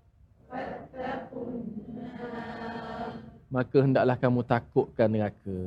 Maka 3.46 3.76
hendaklah 3.80 4.16
kamu 4.18 4.40
takutkan 4.44 5.08
neraka. 5.08 5.58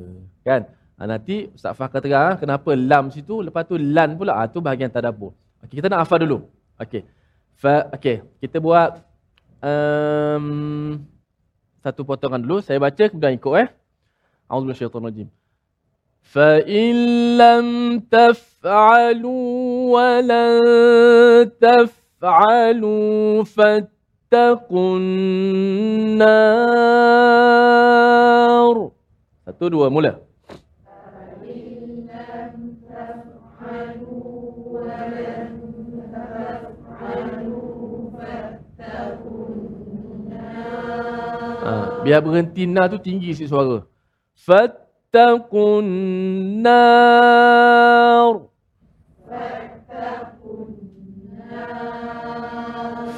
Kan? 0.45 0.67
Ha, 0.99 1.07
nanti 1.07 1.47
Ustaz 1.55 1.71
Fah 1.79 1.87
kata 1.87 2.03
terang 2.03 2.35
kenapa 2.35 2.75
lam 2.75 3.07
situ 3.07 3.39
lepas 3.39 3.63
tu 3.63 3.79
lan 3.79 4.19
pula. 4.19 4.35
Ha, 4.35 4.51
tu 4.51 4.59
bahagian 4.59 4.91
tadabbur. 4.91 5.31
Okey, 5.63 5.79
kita 5.79 5.87
nak 5.87 6.03
hafal 6.03 6.19
dulu. 6.27 6.43
Okey. 6.75 7.07
Fa 7.55 7.87
okey, 7.95 8.19
kita 8.43 8.59
buat 8.59 8.99
um, 9.63 10.99
satu 11.79 12.03
potongan 12.03 12.43
dulu. 12.43 12.59
Saya 12.59 12.83
baca 12.83 12.99
kemudian 13.07 13.39
ikut 13.39 13.53
eh. 13.63 13.71
A'udzu 14.51 14.75
bisyaitanir 14.75 15.07
rajim. 15.07 15.27
Fa 16.19 16.59
in 16.67 16.95
lam 17.39 18.03
taf'alu 18.11 19.35
wa 19.95 20.19
lan 20.19 20.59
taf'alu 21.63 23.47
nar. 26.19 26.59
Satu 29.47 29.65
dua 29.71 29.87
mula. 29.87 30.28
biar 42.04 42.20
berhenti 42.24 42.62
na 42.66 42.82
tu 42.92 42.96
tinggi 43.06 43.30
sikit 43.36 43.50
suara. 43.52 43.78
Fattaqun 44.46 45.86
nar. 46.64 48.34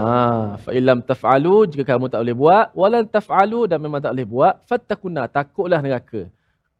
Ah, 0.00 0.56
fa 0.56 0.72
taf'alu 1.12 1.68
jika 1.68 1.84
kamu 1.84 2.08
tak 2.08 2.24
boleh 2.24 2.32
buat, 2.32 2.72
walan 2.72 3.04
taf'alu 3.04 3.68
dan 3.68 3.84
memang 3.84 4.00
tak 4.00 4.16
boleh 4.16 4.24
buat, 4.24 4.56
fattakuna 4.64 5.28
takutlah 5.28 5.84
neraka. 5.84 6.24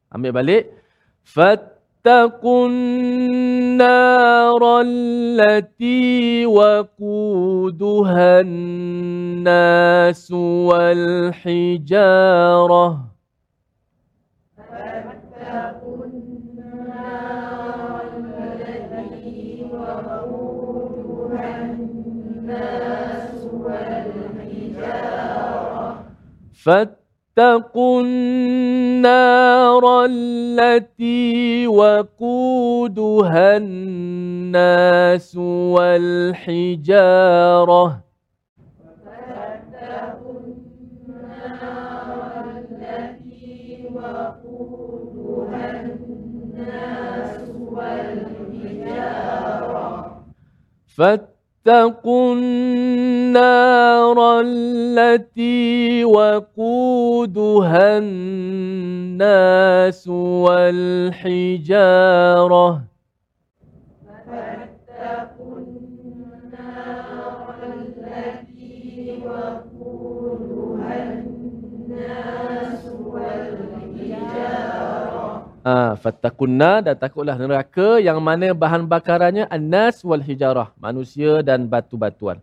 Ambil 0.08 0.32
balik. 0.32 0.72
Fattakun 1.20 2.72
narallati 3.76 5.28
waquduhan 6.48 8.48
nas 9.44 10.24
wal 10.32 11.36
hijarah. 11.44 13.09
فاتقوا 26.64 28.02
النار 28.02 29.84
التي 30.10 31.66
وقودها 31.66 33.56
الناس 33.56 35.36
والحجارة. 35.76 36.90
واتقوا 51.70 52.34
النار 52.34 54.40
التي 54.40 56.04
وقودها 56.04 57.98
الناس 57.98 60.08
والحجارة. 61.28 61.60
فاتقوا 64.26 65.39
Ah, 75.70 75.94
fattakunna 76.02 76.82
dan 76.82 76.98
takutlah 76.98 77.38
neraka 77.38 78.02
yang 78.02 78.18
mana 78.18 78.50
bahan 78.50 78.90
bakarannya 78.90 79.46
annas 79.46 80.02
wal 80.02 80.18
hijarah, 80.18 80.74
manusia 80.74 81.46
dan 81.46 81.70
batu-batuan. 81.70 82.42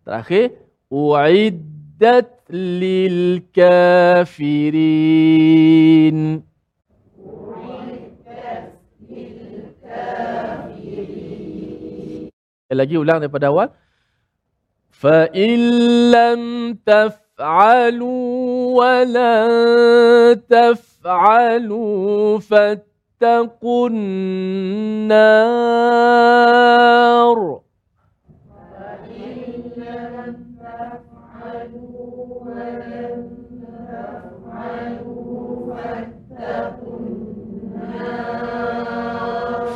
Terakhir, 0.00 0.56
uiddat 0.88 2.32
lil 2.48 3.44
kafirin. 3.52 4.80
Lagi 12.72 12.96
ulang 12.96 13.20
daripada 13.20 13.52
awal. 13.52 13.76
Fa 14.88 15.28
illam 15.36 16.40
taf'alu 16.80 18.16
la 18.80 20.34
تفعلوا 21.04 22.38
فاتقوا 22.38 23.88
النار 23.88 25.24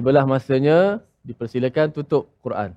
Tibalah 0.00 0.24
masanya 0.24 1.04
dipersilakan 1.28 1.92
tutup 1.92 2.32
Quran. 2.40 2.72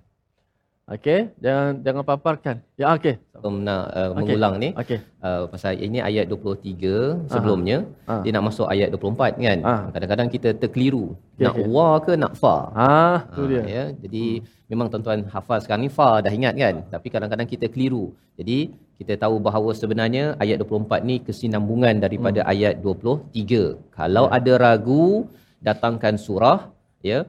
Okey, 0.92 1.32
jangan 1.40 1.80
jangan 1.80 2.04
paparkan. 2.04 2.56
Ya 2.76 2.92
okey. 3.00 3.16
Sebelum 3.32 3.64
nak 3.64 3.84
uh, 3.96 4.12
mengulang 4.12 4.60
ni 4.60 4.76
Okey. 4.76 5.00
uh, 5.24 5.48
pasal 5.48 5.80
ini 5.80 6.04
ayat 6.04 6.28
23 6.28 7.32
sebelumnya 7.32 7.88
Ah. 8.04 8.20
dia 8.20 8.36
nak 8.36 8.52
masuk 8.52 8.68
ayat 8.68 8.92
24 8.92 9.40
kan. 9.40 9.60
Ah. 9.64 9.88
Kadang-kadang 9.96 10.28
kita 10.28 10.50
terkeliru. 10.52 11.16
Okey, 11.16 11.48
nak 11.48 11.56
okey. 11.56 11.72
wa 11.72 11.88
ke 12.04 12.14
nak 12.20 12.34
fa? 12.36 12.56
Ah, 12.76 13.18
tu 13.32 13.48
Ah, 13.48 13.48
dia. 13.48 13.64
ya. 13.64 13.84
Jadi 14.04 14.44
memang 14.68 14.92
tuan-tuan 14.92 15.24
hafal 15.32 15.64
sekarang 15.64 15.88
ni 15.88 15.92
fa 15.96 16.20
dah 16.20 16.34
ingat 16.36 16.60
kan. 16.60 16.76
Tapi 16.92 17.08
kadang-kadang 17.08 17.48
kita 17.48 17.72
keliru. 17.72 18.12
Jadi 18.36 18.76
kita 19.00 19.16
tahu 19.16 19.40
bahawa 19.40 19.72
sebenarnya 19.72 20.36
ayat 20.44 20.60
24 20.60 21.08
ni 21.08 21.24
kesinambungan 21.24 22.04
daripada 22.04 22.44
Hmm. 22.44 22.52
ayat 22.52 22.84
23. 22.84 23.80
Kalau 23.96 24.28
Ya. 24.28 24.36
ada 24.36 24.54
ragu 24.60 25.32
datangkan 25.64 26.20
surah 26.20 26.68
ya 27.10 27.20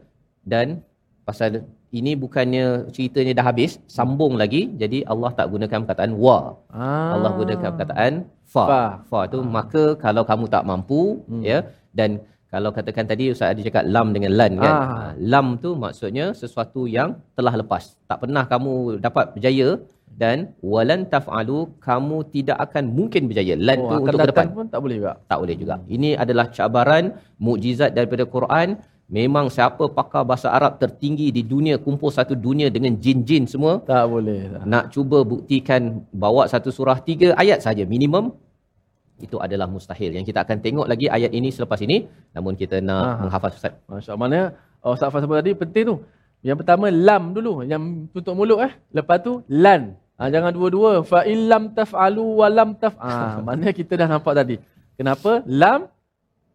dan 0.53 0.67
pasal 1.29 1.51
ini 1.99 2.13
bukannya 2.23 2.65
ceritanya 2.95 3.33
dah 3.39 3.47
habis 3.51 3.73
sambung 3.97 4.35
lagi 4.43 4.63
jadi 4.83 4.99
Allah 5.13 5.31
tak 5.39 5.47
gunakan 5.55 5.79
perkataan 5.85 6.13
wa 6.25 6.39
Ah. 6.75 7.15
Allah 7.15 7.31
gunakan 7.39 7.69
perkataan 7.75 8.13
fa. 8.55 8.65
Fa. 8.71 8.83
Fa 9.11 9.21
tu 9.33 9.39
maka 9.57 9.83
kalau 10.05 10.23
kamu 10.31 10.45
tak 10.55 10.65
mampu 10.71 11.03
Hmm. 11.31 11.43
ya 11.51 11.59
dan 11.99 12.11
kalau 12.53 12.71
katakan 12.77 13.07
tadi 13.11 13.25
Ustaz 13.35 13.51
ada 13.53 13.61
cakap 13.67 13.83
lam 13.95 14.09
dengan 14.17 14.33
lan 14.39 14.53
kan. 14.63 14.75
Ah. 14.75 14.83
Ah. 14.99 15.11
Lam 15.33 15.47
tu 15.63 15.71
maksudnya 15.85 16.27
sesuatu 16.41 16.83
yang 16.97 17.19
telah 17.39 17.55
lepas. 17.61 17.85
Tak 18.11 18.19
pernah 18.23 18.45
kamu 18.53 18.75
dapat 19.07 19.35
berjaya 19.35 19.69
dan 20.23 20.55
walan 20.73 21.03
taf'alu 21.15 21.59
kamu 21.89 22.19
tidak 22.35 22.59
akan 22.67 22.85
mungkin 22.99 23.23
berjaya. 23.31 23.55
Lan 23.59 23.79
oh, 23.83 23.91
tu 23.91 23.95
untuk 24.07 24.19
ke 24.23 24.29
depan. 24.31 24.47
pun 24.55 24.67
tak 24.71 24.81
boleh 24.85 24.97
juga. 25.03 25.13
Tak 25.31 25.39
boleh 25.43 25.57
juga. 25.63 25.75
Ini 25.97 26.11
adalah 26.15 26.47
cabaran 26.57 27.05
mukjizat 27.43 27.91
daripada 27.99 28.23
Quran. 28.37 28.69
Memang 29.05 29.53
siapa 29.53 29.85
pakar 29.93 30.25
bahasa 30.25 30.49
Arab 30.49 30.81
tertinggi 30.81 31.29
di 31.29 31.45
dunia 31.45 31.77
kumpul 31.77 32.09
satu 32.09 32.33
dunia 32.33 32.73
dengan 32.73 32.97
jin-jin 32.97 33.45
semua 33.45 33.85
Tak 33.85 34.05
boleh. 34.09 34.49
Tak. 34.49 34.63
nak 34.65 34.85
cuba 34.95 35.19
buktikan 35.21 36.01
bawa 36.09 36.49
satu 36.49 36.73
surah 36.73 36.99
tiga 37.05 37.37
ayat 37.37 37.61
saja 37.61 37.85
minimum 37.85 38.33
itu 39.23 39.37
adalah 39.39 39.67
mustahil. 39.71 40.11
Yang 40.17 40.35
kita 40.35 40.43
akan 40.43 40.59
tengok 40.59 40.87
lagi 40.91 41.07
ayat 41.07 41.31
ini 41.31 41.49
selepas 41.55 41.79
ini. 41.87 42.11
Namun 42.35 42.59
kita 42.59 42.83
nak 42.83 43.03
Aha. 43.05 43.21
menghafaz 43.23 43.53
Ustaz. 43.59 43.75
Masya 43.87 44.11
Allah. 44.15 44.23
Mana 44.25 44.39
oh, 44.83 44.93
Ustaz 44.97 45.09
Fas 45.13 45.23
sebut 45.23 45.39
tadi 45.39 45.53
penting 45.55 45.85
tu. 45.87 45.97
Yang 46.45 46.57
pertama 46.61 46.87
lam 46.93 47.33
dulu 47.37 47.63
yang 47.65 48.11
tutup 48.11 48.35
mulut 48.35 48.61
eh. 48.67 48.73
Lepas 48.91 49.23
tu 49.23 49.41
lan. 49.49 49.95
Ha, 50.19 50.31
jangan 50.35 50.51
dua-dua. 50.51 51.03
Fa 51.07 51.23
illam 51.25 51.73
taf'alu 51.79 52.25
wa 52.43 52.47
lam 52.51 52.71
taf. 52.75 52.95
Ah, 52.99 53.39
mana 53.47 53.71
kita 53.71 53.95
dah 53.95 54.09
nampak 54.11 54.35
tadi. 54.35 54.57
Kenapa? 54.99 55.43
Lam 55.47 55.91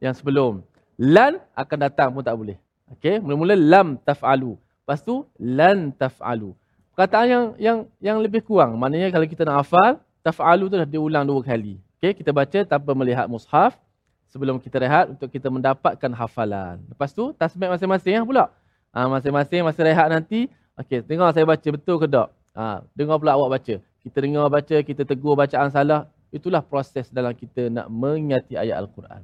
yang 0.03 0.15
sebelum. 0.15 0.63
Lan 0.99 1.39
akan 1.55 1.77
datang 1.79 2.11
pun 2.11 2.19
tak 2.19 2.35
boleh. 2.35 2.59
Okey, 2.91 3.23
mula-mula 3.23 3.55
lam 3.55 3.95
taf'alu. 4.03 4.59
Lepas 4.59 4.99
tu 4.99 5.23
lan 5.39 5.95
taf'alu. 5.95 6.51
Perkataan 6.91 7.25
yang 7.31 7.45
yang 7.55 7.77
yang 8.03 8.17
lebih 8.19 8.43
kurang. 8.43 8.75
Maknanya 8.75 9.07
kalau 9.07 9.23
kita 9.23 9.47
nak 9.47 9.63
hafal, 9.63 10.03
taf'alu 10.19 10.67
tu 10.67 10.75
dah 10.75 10.83
diulang 10.83 11.23
dua 11.23 11.39
kali. 11.39 11.79
Okey, 12.03 12.19
kita 12.19 12.35
baca 12.35 12.59
tanpa 12.67 12.91
melihat 12.91 13.31
mushaf 13.31 13.79
sebelum 14.27 14.59
kita 14.59 14.75
rehat 14.83 15.07
untuk 15.07 15.31
kita 15.31 15.47
mendapatkan 15.47 16.11
hafalan. 16.11 16.83
Lepas 16.91 17.15
tu 17.15 17.31
tasbih 17.31 17.71
masing-masing 17.71 18.19
ya 18.19 18.23
pula. 18.27 18.51
Ha, 18.91 19.07
masing-masing 19.07 19.63
masa 19.63 19.79
rehat 19.85 20.11
nanti, 20.11 20.51
okey, 20.75 21.05
tengok 21.05 21.31
saya 21.31 21.45
baca 21.47 21.67
betul 21.71 21.95
ke 22.01 22.07
tak? 22.11 22.27
Ha, 22.57 22.83
dengar 22.91 23.15
pula 23.21 23.39
awak 23.39 23.55
baca. 23.55 23.75
Kita 24.03 24.17
dengar 24.19 24.51
baca, 24.51 24.75
kita 24.83 25.07
tegur 25.07 25.39
bacaan 25.39 25.71
salah. 25.71 26.11
Itulah 26.29 26.59
proses 26.59 27.07
dalam 27.07 27.31
kita 27.33 27.71
nak 27.71 27.87
mengingati 27.87 28.57
ayat 28.57 28.83
Al-Quran. 28.83 29.21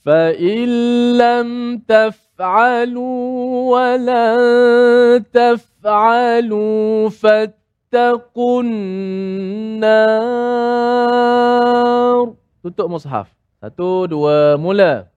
فَإِن 0.00 0.64
لَّمْ 1.20 1.78
تَفْعَلُوا 1.84 3.20
وَلَن 3.72 5.24
تَفْعَلُوا 5.32 7.08
فَاتَّقُوا 7.08 8.62
النَّارَ 8.62 9.90
Tutup 12.60 12.92
mushaf. 12.92 13.28
Satu, 13.60 14.04
dua, 14.08 14.56
mula. 14.60 15.08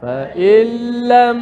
فَإِن 0.00 0.64
لَّمْ 1.08 1.38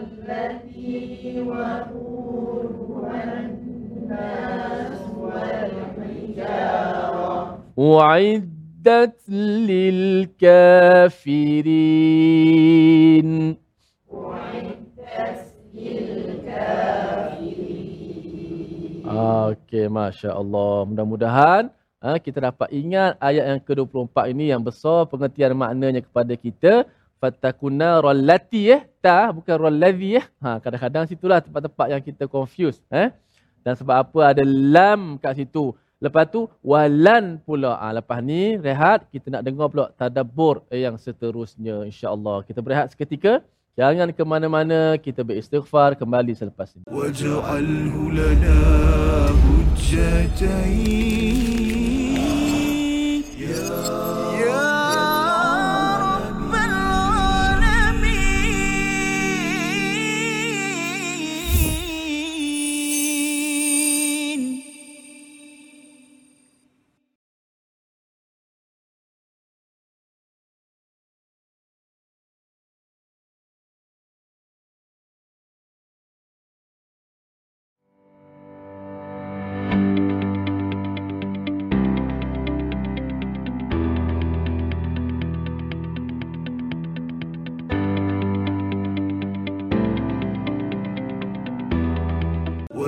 التي 0.00 1.40
وقودها 1.40 3.24
الناس 3.46 5.00
والحجارة. 5.20 6.56
أعدت 7.78 9.28
للكافرين. 9.30 10.36
Okey, 19.06 19.86
Masya 19.86 20.34
Allah. 20.34 20.82
Mudah-mudahan 20.82 21.70
ha, 22.02 22.18
kita 22.18 22.38
dapat 22.42 22.68
ingat 22.74 23.14
ayat 23.22 23.44
yang 23.54 23.60
ke-24 23.62 24.16
ini 24.34 24.44
yang 24.50 24.62
besar 24.62 25.06
pengertian 25.06 25.54
maknanya 25.54 26.02
kepada 26.02 26.34
kita. 26.34 26.72
Fatakuna 27.16 28.04
rollati 28.04 28.68
eh. 28.76 28.82
Ta, 29.00 29.32
bukan 29.32 29.56
rolladhi 29.56 30.20
eh. 30.20 30.24
Ha, 30.42 30.58
kadang-kadang 30.58 31.06
situlah 31.06 31.38
tempat-tempat 31.40 31.86
yang 31.94 32.02
kita 32.02 32.26
confuse. 32.26 32.82
Eh? 32.92 33.08
Dan 33.64 33.74
sebab 33.78 33.96
apa 34.04 34.20
ada 34.36 34.42
lam 34.44 35.16
kat 35.22 35.38
situ. 35.38 35.72
Lepas 35.96 36.28
tu 36.28 36.44
walan 36.60 37.40
pula. 37.40 37.80
Ha, 37.80 37.96
lepas 37.96 38.20
ni 38.20 38.60
rehat 38.60 39.08
kita 39.08 39.32
nak 39.32 39.42
dengar 39.46 39.66
pula 39.72 39.86
tadabbur 39.96 40.66
yang 40.68 41.00
seterusnya 41.00 41.88
insya-Allah. 41.88 42.44
Kita 42.44 42.60
berehat 42.60 42.92
seketika. 42.92 43.40
Jangan 43.76 44.08
ke 44.08 44.24
mana-mana, 44.24 44.96
kita 44.96 45.20
beristighfar 45.20 46.00
kembali 46.00 46.32
selepas 46.32 46.72
ini. 46.72 46.88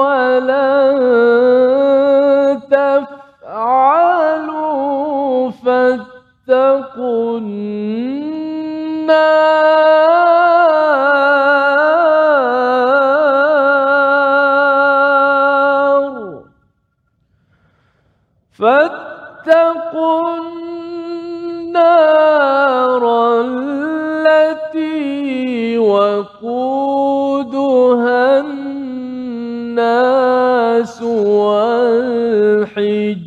ولن 0.00 1.69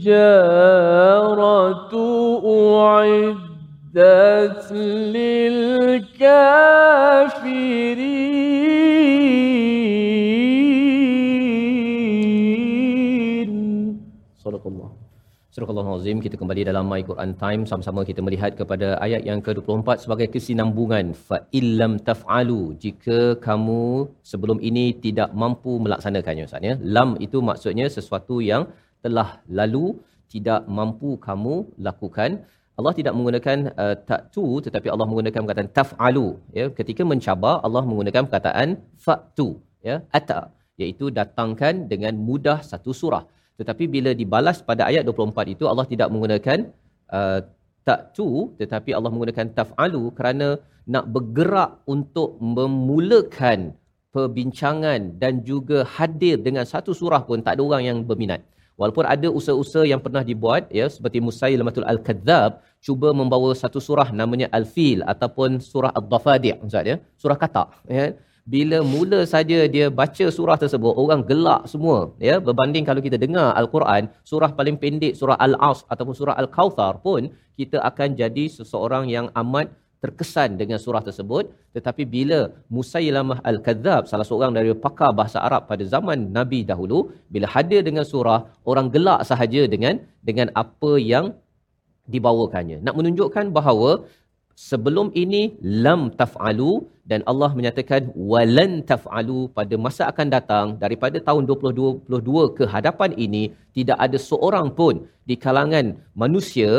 والحجارة 0.03 1.39
أعدت 3.95 4.67
للكافرين 5.15 6.29
صدق 14.45 14.65
الله 14.67 14.89
Surah 15.49 15.65
Al-Azim 15.73 16.17
kita 16.23 16.35
kembali 16.39 16.61
dalam 16.69 16.85
My 16.91 17.01
Quran 17.07 17.31
Time 17.41 17.61
sama-sama 17.69 18.01
kita 18.09 18.21
melihat 18.25 18.51
kepada 18.59 18.87
ayat 19.05 19.21
yang 19.29 19.39
ke-24 19.45 20.05
sebagai 20.05 20.27
kesinambungan 20.33 21.05
fa 21.27 21.37
illam 21.59 21.93
taf'alu 22.09 22.61
jika 22.83 23.19
kamu 23.45 23.83
sebelum 24.31 24.57
ini 24.69 24.85
tidak 25.05 25.33
mampu 25.33 25.73
melaksanakannya 25.83 26.45
Ustaz 26.49 26.67
ya 26.69 26.75
lam 26.97 27.09
itu 27.25 27.41
maksudnya 27.49 27.87
sesuatu 27.97 28.37
yang 28.51 28.63
telah 29.04 29.28
lalu 29.58 29.86
tidak 30.32 30.60
mampu 30.78 31.10
kamu 31.26 31.54
lakukan. 31.86 32.30
Allah 32.78 32.92
tidak 32.98 33.12
menggunakan 33.16 33.58
uh, 33.82 33.94
tak 34.08 34.22
tu 34.34 34.44
tetapi 34.66 34.88
Allah 34.94 35.06
menggunakan 35.10 35.40
perkataan 35.44 35.70
taf'alu 35.78 36.28
ya. 36.58 36.64
Ketika 36.78 37.02
mencabar 37.12 37.54
Allah 37.66 37.82
menggunakan 37.90 38.22
perkataan 38.26 38.68
fa'tu 39.04 39.48
ya 39.88 39.96
ata 40.18 40.40
iaitu 40.80 41.06
datangkan 41.18 41.86
dengan 41.92 42.14
mudah 42.28 42.58
satu 42.70 42.90
surah. 43.00 43.24
Tetapi 43.58 43.84
bila 43.94 44.10
dibalas 44.20 44.58
pada 44.68 44.82
ayat 44.90 45.02
24 45.06 45.54
itu 45.54 45.64
Allah 45.70 45.86
tidak 45.92 46.08
menggunakan 46.14 46.58
uh, 47.18 47.38
tak 47.88 48.00
tu 48.16 48.28
tetapi 48.60 48.90
Allah 48.96 49.10
menggunakan 49.14 49.46
taf'alu 49.58 50.02
kerana 50.18 50.48
nak 50.94 51.04
bergerak 51.14 51.70
untuk 51.94 52.30
memulakan 52.56 53.76
perbincangan 54.14 55.00
dan 55.22 55.42
juga 55.50 55.78
hadir 55.96 56.36
dengan 56.46 56.64
satu 56.72 56.90
surah 57.00 57.22
pun 57.28 57.38
tak 57.46 57.54
ada 57.56 57.62
orang 57.68 57.82
yang 57.88 57.98
berminat. 58.08 58.40
Walaupun 58.80 59.06
ada 59.14 59.28
usaha-usaha 59.38 59.86
yang 59.86 60.00
pernah 60.04 60.22
dibuat 60.30 60.66
ya 60.78 60.86
seperti 60.94 61.18
Musailamatul 61.26 61.86
Al-Kadzab 61.92 62.58
cuba 62.86 63.08
membawa 63.20 63.50
satu 63.62 63.78
surah 63.86 64.08
namanya 64.20 64.46
Al-Fil 64.58 65.00
ataupun 65.12 65.62
surah 65.62 65.94
Ad-Dafadi' 65.98 66.58
Ustaz 66.66 66.84
ya, 66.92 66.96
surah 67.22 67.38
katak 67.38 67.68
ya. 67.98 68.06
Bila 68.44 68.84
mula 68.84 69.24
saja 69.24 69.58
dia 69.74 69.86
baca 69.88 70.26
surah 70.36 70.56
tersebut 70.62 70.92
orang 71.02 71.24
gelak 71.24 71.64
semua 71.72 72.12
ya 72.20 72.36
berbanding 72.46 72.84
kalau 72.88 73.00
kita 73.00 73.16
dengar 73.16 73.56
al-Quran 73.60 74.12
surah 74.20 74.52
paling 74.58 74.76
pendek 74.82 75.16
surah 75.16 75.40
al-As 75.40 75.80
ataupun 75.88 76.12
surah 76.12 76.36
al-Kautsar 76.42 77.00
pun 77.00 77.32
kita 77.56 77.80
akan 77.88 78.12
jadi 78.20 78.44
seseorang 78.52 79.08
yang 79.08 79.32
amat 79.42 79.72
terkesan 80.04 80.50
dengan 80.60 80.78
surah 80.84 81.02
tersebut 81.08 81.44
tetapi 81.76 82.02
bila 82.16 82.40
Musailamah 82.76 83.38
al-Kadzab 83.50 84.02
salah 84.10 84.26
seorang 84.30 84.52
dari 84.56 84.74
pakar 84.86 85.10
bahasa 85.20 85.38
Arab 85.48 85.62
pada 85.70 85.84
zaman 85.94 86.18
Nabi 86.38 86.60
dahulu 86.70 86.98
bila 87.34 87.48
hadir 87.54 87.80
dengan 87.88 88.04
surah 88.12 88.40
orang 88.72 88.88
gelak 88.96 89.22
sahaja 89.30 89.64
dengan 89.74 89.96
dengan 90.28 90.48
apa 90.64 90.92
yang 91.12 91.26
dibawakannya. 92.12 92.78
Nak 92.86 92.94
menunjukkan 92.98 93.46
bahawa 93.58 93.90
sebelum 94.54 95.10
ini 95.22 95.42
lam 95.84 96.14
taf'alu 96.20 96.72
dan 97.10 97.20
Allah 97.30 97.50
menyatakan 97.58 98.02
walan 98.32 98.72
taf'alu 98.90 99.50
pada 99.58 99.74
masa 99.84 100.02
akan 100.12 100.28
datang 100.36 100.66
daripada 100.84 101.18
tahun 101.28 101.44
2022 101.50 102.56
ke 102.58 102.64
hadapan 102.74 103.10
ini 103.26 103.44
tidak 103.76 103.98
ada 104.06 104.18
seorang 104.30 104.68
pun 104.78 105.04
di 105.28 105.36
kalangan 105.44 105.86
manusia 106.22 106.70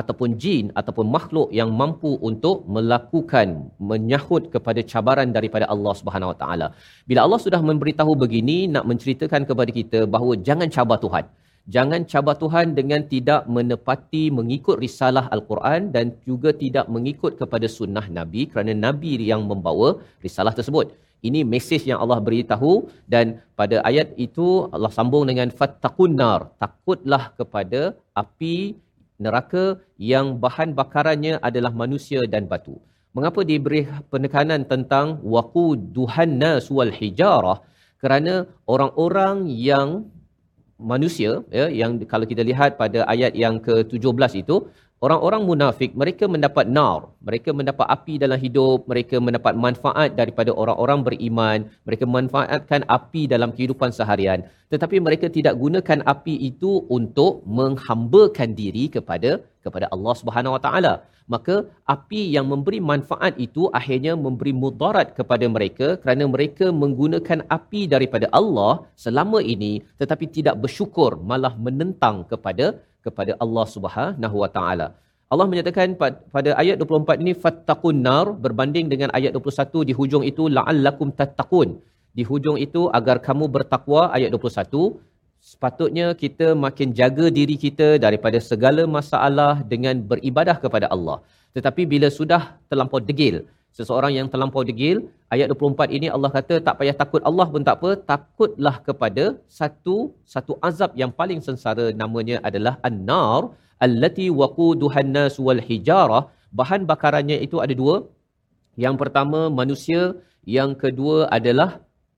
ataupun 0.00 0.30
jin 0.42 0.64
ataupun 0.80 1.06
makhluk 1.16 1.48
yang 1.58 1.70
mampu 1.80 2.12
untuk 2.28 2.56
melakukan 2.76 3.48
menyahut 3.90 4.50
kepada 4.54 4.80
cabaran 4.92 5.30
daripada 5.36 5.66
Allah 5.74 5.94
Subhanahu 6.00 6.32
Wa 6.32 6.38
Taala. 6.42 6.66
Bila 7.08 7.20
Allah 7.26 7.40
sudah 7.46 7.60
memberitahu 7.70 8.12
begini 8.24 8.58
nak 8.74 8.84
menceritakan 8.90 9.42
kepada 9.50 9.70
kita 9.78 10.00
bahawa 10.14 10.34
jangan 10.48 10.68
cabar 10.76 10.98
Tuhan. 11.06 11.26
Jangan 11.64 12.04
cabar 12.04 12.36
Tuhan 12.36 12.76
dengan 12.76 13.00
tidak 13.08 13.48
menepati 13.48 14.28
mengikut 14.38 14.76
risalah 14.84 15.32
Al-Quran 15.32 15.88
dan 15.96 16.12
juga 16.28 16.52
tidak 16.52 16.92
mengikut 16.92 17.40
kepada 17.40 17.64
sunnah 17.76 18.04
Nabi 18.18 18.44
kerana 18.52 18.76
Nabi 18.76 19.16
yang 19.24 19.48
membawa 19.48 19.96
risalah 20.20 20.52
tersebut. 20.52 20.92
Ini 21.24 21.40
mesej 21.40 21.88
yang 21.88 22.04
Allah 22.04 22.20
beritahu 22.20 22.84
dan 23.08 23.40
pada 23.56 23.80
ayat 23.80 24.12
itu 24.20 24.68
Allah 24.76 24.92
sambung 24.92 25.24
dengan 25.24 25.48
fattaqun 25.48 26.12
nar. 26.20 26.52
Takutlah 26.60 27.32
kepada 27.38 27.96
api 28.12 28.76
neraka 29.16 29.80
yang 29.96 30.36
bahan 30.36 30.76
bakarannya 30.76 31.40
adalah 31.40 31.72
manusia 31.72 32.20
dan 32.28 32.44
batu. 32.44 32.76
Mengapa 33.16 33.40
diberi 33.40 33.88
penekanan 34.12 34.68
tentang 34.68 35.16
waquduhan 35.24 36.36
nas 36.36 36.68
wal 36.68 36.92
hijarah? 36.92 37.64
Kerana 38.02 38.44
orang-orang 38.68 39.48
yang 39.48 40.12
manusia 40.78 41.42
ya 41.54 41.66
yang 41.70 42.02
kalau 42.12 42.26
kita 42.26 42.42
lihat 42.42 42.76
pada 42.82 43.06
ayat 43.06 43.32
yang 43.38 43.62
ke-17 43.62 44.32
itu 44.42 44.56
orang-orang 45.04 45.42
munafik 45.50 45.90
mereka 46.02 46.24
mendapat 46.34 46.66
nar 46.76 47.00
mereka 47.28 47.50
mendapat 47.58 47.86
api 47.96 48.14
dalam 48.24 48.38
hidup 48.44 48.78
mereka 48.92 49.16
mendapat 49.26 49.54
manfaat 49.64 50.10
daripada 50.20 50.50
orang-orang 50.62 51.00
beriman 51.08 51.58
mereka 51.88 52.04
manfaatkan 52.16 52.82
api 52.98 53.22
dalam 53.34 53.50
kehidupan 53.56 53.90
seharian. 53.98 54.42
Tetapi 54.72 54.96
mereka 55.06 55.26
tidak 55.36 55.54
gunakan 55.62 56.00
api 56.12 56.34
itu 56.50 56.70
untuk 56.98 57.32
menghambakan 57.58 58.56
diri 58.60 58.84
kepada 58.94 59.30
kepada 59.64 59.86
Allah 59.94 60.14
Subhanahu 60.20 60.56
Wa 60.56 60.62
Taala. 60.66 60.94
Maka 61.34 61.54
api 61.94 62.22
yang 62.36 62.46
memberi 62.52 62.78
manfaat 62.90 63.34
itu 63.44 63.62
akhirnya 63.78 64.12
memberi 64.24 64.52
mudarat 64.62 65.08
kepada 65.18 65.46
mereka 65.54 65.86
kerana 66.02 66.24
mereka 66.34 66.66
menggunakan 66.82 67.48
api 67.56 67.82
daripada 67.94 68.26
Allah 68.40 68.72
selama 69.04 69.40
ini 69.54 69.72
tetapi 70.00 70.28
tidak 70.36 70.60
bersyukur 70.64 71.16
malah 71.30 71.54
menentang 71.66 72.28
kepada 72.32 72.66
kepada 73.06 73.32
Allah 73.44 73.66
Subhanahu 73.74 74.36
Wa 74.42 74.50
Taala. 74.56 74.86
Allah 75.32 75.46
menyatakan 75.50 75.96
pada 76.34 76.50
ayat 76.62 76.76
24 76.82 77.22
ini 77.24 77.32
fattaqun 77.44 77.96
nar 78.06 78.26
berbanding 78.44 78.86
dengan 78.92 79.08
ayat 79.18 79.32
21 79.38 79.88
di 79.88 79.92
hujung 79.98 80.24
itu 80.30 80.46
la'allakum 80.56 81.10
tattaqun. 81.20 81.70
Di 82.18 82.22
hujung 82.30 82.58
itu 82.66 82.82
agar 82.98 83.16
kamu 83.26 83.44
bertakwa 83.54 84.02
ayat 84.16 84.30
21 84.36 85.00
sepatutnya 85.50 86.06
kita 86.22 86.46
makin 86.64 86.88
jaga 86.98 87.26
diri 87.38 87.56
kita 87.64 87.88
daripada 88.04 88.38
segala 88.50 88.82
masalah 88.96 89.54
dengan 89.72 90.00
beribadah 90.10 90.56
kepada 90.64 90.86
Allah. 90.94 91.18
Tetapi 91.56 91.82
bila 91.92 92.08
sudah 92.18 92.42
terlampau 92.70 93.00
degil, 93.08 93.36
seseorang 93.78 94.12
yang 94.18 94.26
terlampau 94.32 94.62
degil, 94.70 94.96
ayat 95.34 95.46
24 95.52 95.96
ini 95.96 96.08
Allah 96.16 96.30
kata 96.36 96.54
tak 96.66 96.74
payah 96.80 96.96
takut 97.02 97.22
Allah 97.28 97.46
pun 97.52 97.62
tak 97.68 97.76
apa, 97.80 97.90
takutlah 98.12 98.76
kepada 98.88 99.24
satu 99.58 99.96
satu 100.34 100.52
azab 100.68 100.90
yang 101.02 101.12
paling 101.20 101.40
sengsara 101.46 101.86
namanya 102.02 102.38
adalah 102.48 102.74
an-nar 102.88 103.40
allati 103.86 104.26
waquduhan 104.40 105.10
nas 105.16 105.36
wal 105.46 105.62
hijarah. 105.68 106.22
Bahan 106.58 106.82
bakarannya 106.92 107.38
itu 107.46 107.58
ada 107.64 107.74
dua. 107.80 107.96
Yang 108.84 108.94
pertama 109.02 109.40
manusia, 109.60 110.02
yang 110.56 110.70
kedua 110.82 111.16
adalah 111.36 111.70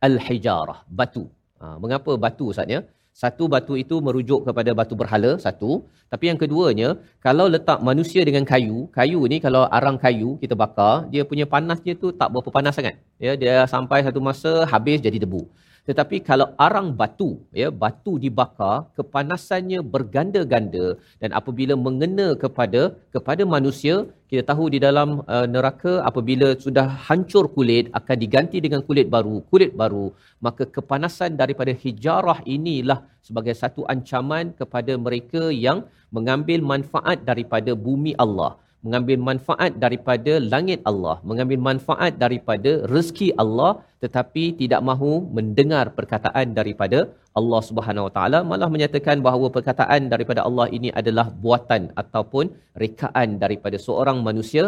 al-hijarah, 0.07 0.79
batu. 0.99 1.25
Ha, 1.61 1.81
mengapa 1.83 2.13
batu 2.25 2.53
Ustaz 2.53 2.69
ya? 2.75 2.81
Satu 3.17 3.45
batu 3.53 3.75
itu 3.81 3.97
merujuk 4.07 4.45
kepada 4.45 4.71
batu 4.79 4.93
berhala, 5.01 5.31
satu. 5.41 5.89
Tapi 6.12 6.25
yang 6.29 6.37
keduanya, 6.43 6.89
kalau 7.25 7.49
letak 7.49 7.81
manusia 7.81 8.21
dengan 8.29 8.45
kayu, 8.45 8.93
kayu 8.93 9.21
ni 9.33 9.41
kalau 9.41 9.62
arang 9.77 9.97
kayu 9.97 10.37
kita 10.43 10.53
bakar, 10.53 11.09
dia 11.09 11.25
punya 11.25 11.49
panasnya 11.49 11.97
tu 11.97 12.12
tak 12.12 12.29
berapa 12.29 12.53
panas 12.53 12.77
sangat. 12.77 13.01
Ya, 13.17 13.33
dia 13.33 13.64
sampai 13.64 14.05
satu 14.05 14.21
masa 14.21 14.69
habis 14.69 15.01
jadi 15.01 15.17
debu. 15.25 15.49
Tetapi 15.89 16.16
kalau 16.28 16.47
arang 16.66 16.89
batu, 17.01 17.30
ya, 17.61 17.68
batu 17.82 18.12
dibakar, 18.24 18.91
kepanasannya 18.99 19.80
berganda-ganda 19.95 20.87
dan 21.22 21.30
apabila 21.41 21.74
mengena 21.87 22.28
kepada 22.43 22.82
kepada 23.14 23.43
manusia, 23.55 23.95
kita 24.30 24.43
tahu 24.51 24.64
di 24.74 24.78
dalam 24.87 25.22
uh, 25.34 25.47
neraka 25.55 26.03
apabila 26.11 26.49
sudah 26.64 26.87
hancur 27.07 27.47
kulit 27.57 27.87
akan 27.99 28.16
diganti 28.24 28.59
dengan 28.59 28.82
kulit 28.89 29.07
baru, 29.14 29.37
kulit 29.51 29.72
baru, 29.82 30.07
maka 30.47 30.66
kepanasan 30.76 31.39
daripada 31.39 31.70
hijarah 31.70 32.43
inilah 32.57 33.01
sebagai 33.22 33.55
satu 33.62 33.87
ancaman 33.95 34.51
kepada 34.61 34.93
mereka 35.07 35.55
yang 35.66 35.87
mengambil 36.11 36.59
manfaat 36.72 37.22
daripada 37.30 37.78
bumi 37.87 38.14
Allah 38.24 38.59
mengambil 38.85 39.18
manfaat 39.29 39.72
daripada 39.85 40.33
langit 40.53 40.81
Allah, 40.91 41.16
mengambil 41.31 41.59
manfaat 41.68 42.12
daripada 42.24 42.72
rezeki 42.95 43.29
Allah 43.43 43.70
tetapi 44.05 44.45
tidak 44.61 44.81
mahu 44.89 45.12
mendengar 45.37 45.85
perkataan 45.99 46.53
daripada 46.59 46.99
Allah 47.41 47.61
Subhanahu 47.68 48.07
Wa 48.09 48.12
Taala 48.16 48.39
malah 48.51 48.68
menyatakan 48.74 49.24
bahawa 49.27 49.47
perkataan 49.57 50.12
daripada 50.12 50.41
Allah 50.49 50.66
ini 50.79 50.91
adalah 51.01 51.27
buatan 51.45 51.83
ataupun 52.03 52.53
rekaan 52.85 53.41
daripada 53.45 53.79
seorang 53.87 54.20
manusia 54.29 54.64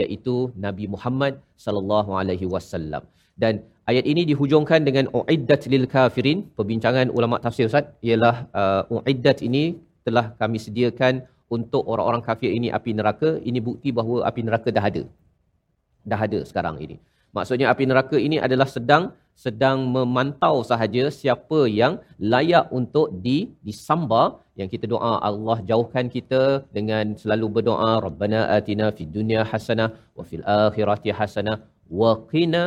iaitu 0.00 0.36
Nabi 0.66 0.84
Muhammad 0.94 1.34
sallallahu 1.64 2.12
alaihi 2.20 2.48
wasallam. 2.54 3.02
Dan 3.42 3.54
ayat 3.90 4.04
ini 4.12 4.22
dihujungkan 4.30 4.82
dengan 4.88 5.06
uiddat 5.18 5.62
lil 5.72 5.86
kafirin. 5.94 6.38
Perbincangan 6.58 7.08
ulama 7.18 7.36
tafsir 7.44 7.66
Ustaz 7.70 7.86
ialah 8.08 8.36
uh, 8.60 8.82
uiddat 8.98 9.38
ini 9.48 9.64
telah 10.06 10.26
kami 10.40 10.58
sediakan 10.66 11.14
untuk 11.56 11.82
orang-orang 11.92 12.22
kafir 12.28 12.50
ini 12.58 12.68
api 12.78 12.92
neraka, 12.98 13.30
ini 13.48 13.60
bukti 13.68 13.88
bahawa 13.98 14.18
api 14.28 14.40
neraka 14.46 14.68
dah 14.76 14.84
ada. 14.90 15.02
Dah 16.10 16.20
ada 16.26 16.40
sekarang 16.50 16.76
ini. 16.84 16.96
Maksudnya 17.36 17.66
api 17.72 17.84
neraka 17.90 18.16
ini 18.26 18.36
adalah 18.46 18.68
sedang 18.76 19.04
sedang 19.44 19.78
memantau 19.94 20.56
sahaja 20.70 21.04
siapa 21.18 21.60
yang 21.80 21.92
layak 22.32 22.66
untuk 22.78 23.06
di 23.24 23.36
disambar 23.66 24.42
yang 24.58 24.66
kita 24.72 24.90
doa 24.92 25.12
Allah 25.28 25.56
jauhkan 25.70 26.06
kita 26.14 26.42
dengan 26.76 27.14
selalu 27.20 27.46
berdoa 27.56 27.92
Rabbana 28.06 28.40
atina 28.56 28.86
fid 28.96 29.10
dunya 29.18 29.46
hasanah 29.50 29.94
wa 30.18 30.24
fil 30.28 30.42
akhirati 30.42 31.14
hasanah 31.18 31.56
wa 32.00 32.12
qina 32.32 32.64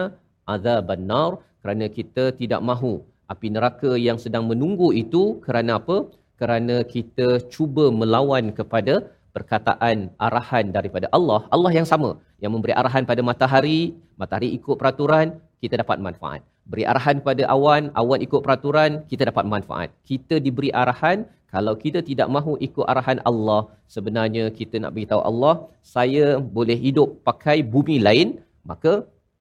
adzabannar 0.53 1.43
kerana 1.61 1.85
kita 1.97 2.31
tidak 2.39 2.63
mahu 2.69 2.93
api 3.33 3.47
neraka 3.55 3.91
yang 4.07 4.17
sedang 4.23 4.47
menunggu 4.51 4.89
itu 5.03 5.23
kerana 5.45 5.75
apa? 5.81 5.97
Kerana 6.41 6.75
kita 6.93 7.27
cuba 7.53 7.85
melawan 8.01 8.45
kepada 8.59 8.93
perkataan 9.35 9.97
arahan 10.27 10.65
daripada 10.77 11.07
Allah. 11.17 11.41
Allah 11.55 11.71
yang 11.77 11.87
sama 11.91 12.09
yang 12.43 12.51
memberi 12.55 12.73
arahan 12.81 13.05
pada 13.11 13.21
matahari, 13.29 13.81
matahari 14.21 14.49
ikut 14.57 14.75
peraturan, 14.81 15.27
kita 15.63 15.75
dapat 15.83 15.97
manfaat. 16.07 16.41
Beri 16.71 16.83
arahan 16.91 17.17
pada 17.27 17.43
awan, 17.55 17.83
awan 18.01 18.19
ikut 18.25 18.41
peraturan, 18.45 18.91
kita 19.11 19.29
dapat 19.29 19.45
manfaat. 19.53 19.89
Kita 20.09 20.35
diberi 20.45 20.69
arahan, 20.83 21.29
kalau 21.53 21.73
kita 21.83 21.99
tidak 22.09 22.27
mahu 22.35 22.53
ikut 22.67 22.85
arahan 22.91 23.19
Allah, 23.29 23.61
sebenarnya 23.95 24.43
kita 24.59 24.81
nak 24.83 24.93
beritahu 24.97 25.21
Allah, 25.31 25.53
saya 25.95 26.25
boleh 26.57 26.77
hidup 26.85 27.21
pakai 27.27 27.57
bumi 27.73 27.97
lain, 28.07 28.29
maka 28.71 28.93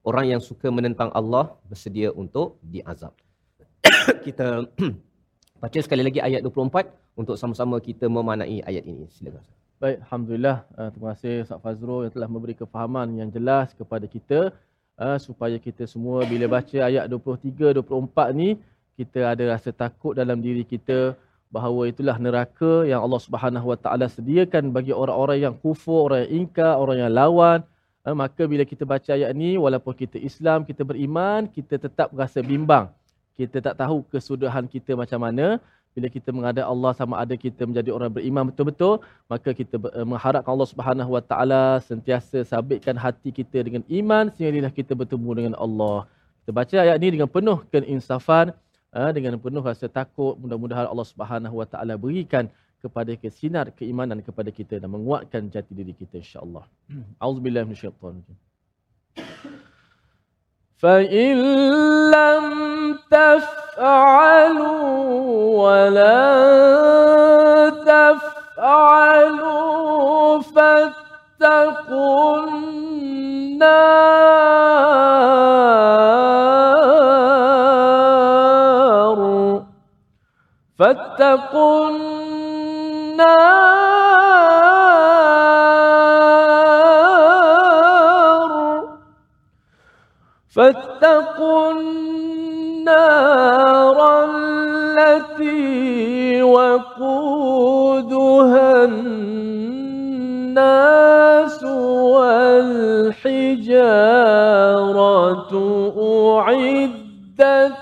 orang 0.09 0.25
yang 0.33 0.41
suka 0.49 0.67
menentang 0.77 1.09
Allah 1.19 1.45
bersedia 1.69 2.09
untuk 2.23 2.61
diazab. 2.73 3.13
kita 4.25 4.47
baca 5.61 5.77
sekali 5.77 6.01
lagi 6.01 6.17
ayat 6.17 6.41
24 6.41 6.89
untuk 7.13 7.37
sama-sama 7.37 7.77
kita 7.77 8.09
memanai 8.09 8.65
ayat 8.65 8.81
ini. 8.81 9.05
Silakan. 9.13 9.45
Baik, 9.77 9.97
Alhamdulillah. 10.09 10.57
Uh, 10.73 10.89
terima 10.89 11.07
kasih 11.13 11.35
Ustaz 11.45 11.61
Fazrul 11.61 12.09
yang 12.09 12.13
telah 12.13 12.29
memberi 12.29 12.57
kefahaman 12.57 13.07
yang 13.13 13.29
jelas 13.29 13.73
kepada 13.77 14.09
kita 14.09 14.49
uh, 14.97 15.17
supaya 15.21 15.61
kita 15.61 15.85
semua 15.85 16.25
bila 16.25 16.49
baca 16.49 16.77
ayat 16.89 17.05
23 17.05 17.77
24 17.77 18.33
ni 18.41 18.57
kita 18.97 19.33
ada 19.33 19.43
rasa 19.53 19.69
takut 19.73 20.17
dalam 20.17 20.41
diri 20.41 20.65
kita 20.65 21.13
bahawa 21.53 21.89
itulah 21.89 22.17
neraka 22.17 22.85
yang 22.89 23.01
Allah 23.05 23.21
Subhanahu 23.21 23.73
Wa 23.73 23.77
Taala 23.77 24.05
sediakan 24.09 24.73
bagi 24.73 24.93
orang-orang 24.93 25.45
yang 25.45 25.55
kufur, 25.57 26.09
orang 26.09 26.25
yang 26.25 26.45
ingkar, 26.45 26.73
orang 26.77 26.97
yang 27.05 27.11
lawan. 27.13 27.59
Uh, 28.01 28.17
maka 28.17 28.49
bila 28.49 28.65
kita 28.65 28.81
baca 28.81 29.13
ayat 29.13 29.29
ni 29.37 29.61
walaupun 29.61 29.93
kita 29.93 30.17
Islam, 30.17 30.65
kita 30.65 30.81
beriman, 30.81 31.45
kita 31.45 31.77
tetap 31.77 32.09
rasa 32.17 32.41
bimbang. 32.41 32.89
Kita 33.41 33.57
tak 33.67 33.75
tahu 33.81 34.05
kesudahan 34.13 34.65
kita 34.69 34.93
macam 34.93 35.19
mana. 35.25 35.57
Bila 35.91 36.07
kita 36.07 36.29
menghadap 36.31 36.65
Allah 36.71 36.91
sama 36.95 37.19
ada 37.19 37.35
kita 37.35 37.67
menjadi 37.67 37.91
orang 37.91 38.07
beriman 38.15 38.47
betul-betul, 38.47 39.03
maka 39.27 39.51
kita 39.51 39.75
uh, 39.75 40.07
mengharapkan 40.07 40.51
Allah 40.55 40.69
Subhanahu 40.71 41.11
Wa 41.19 41.23
Taala 41.29 41.63
sentiasa 41.83 42.47
sabitkan 42.47 42.95
hati 42.95 43.35
kita 43.35 43.59
dengan 43.59 43.83
iman 43.99 44.31
sehingga 44.31 44.71
kita 44.71 44.95
bertemu 44.95 45.29
dengan 45.35 45.53
Allah. 45.59 46.07
Kita 46.41 46.51
baca 46.55 46.75
ayat 46.79 46.95
ini 47.03 47.19
dengan 47.19 47.27
penuh 47.27 47.59
keinsafan, 47.73 48.55
uh, 48.95 49.11
dengan 49.11 49.35
penuh 49.35 49.59
rasa 49.59 49.91
takut. 49.91 50.39
Mudah-mudahan 50.39 50.87
Allah 50.87 51.07
Subhanahu 51.11 51.59
Wa 51.59 51.67
Taala 51.67 51.99
berikan 51.99 52.47
kepada 52.79 53.11
kita 53.11 53.35
sinar 53.35 53.67
keimanan 53.75 54.23
kepada 54.23 54.47
kita 54.47 54.79
dan 54.79 54.87
menguatkan 54.95 55.51
jati 55.51 55.75
diri 55.75 55.91
kita 55.91 56.23
insya-Allah. 56.23 56.63
Auzubillahi 57.19 57.67
minasyaitonir 57.67 59.59
فإن 60.81 61.37
لم 62.11 62.45
تفعلوا 63.11 64.71
ولا 65.61 66.31
تفعلوا 68.57 69.51
فاتقوا 70.41 72.37
النار 78.61 79.63
فاتقوا 80.79 81.89
النار 81.89 82.21
فاتقوا 90.51 91.71
النار 91.71 93.07
التي 94.25 95.61
وقودها 96.43 97.91
الناس 98.85 100.03
والحجارة 102.13 102.71
أعدت 106.39 107.73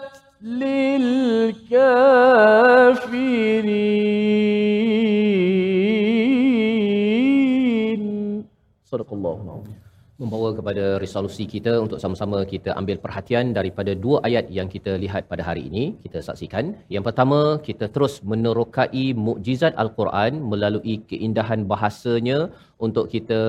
للكافرين. 0.41 1.39
صدق 8.86 9.13
الله 9.13 9.28
membawa 10.22 10.49
kepada 10.57 10.86
resolusi 11.03 11.43
kita 11.53 11.74
untuk 11.86 11.99
sama-sama 12.03 12.39
kita 12.53 12.72
ambil 12.80 12.97
perhatian 13.05 13.55
daripada 13.57 13.91
dua 14.03 14.17
ayat 14.28 14.45
yang 14.57 14.67
kita 14.76 14.93
lihat 15.03 15.24
pada 15.32 15.43
hari 15.49 15.63
ini 15.72 15.84
kita 16.03 16.20
saksikan. 16.28 16.76
Yang 16.95 17.03
pertama 17.07 17.39
kita 17.67 17.88
terus 17.95 18.15
menerokai 18.32 19.05
mukjizat 19.28 19.74
al-Quran 19.84 20.43
melalui 20.51 20.95
keindahan 21.11 21.63
bahasanya 21.72 22.39
untuk 22.86 23.07
kita 23.15 23.41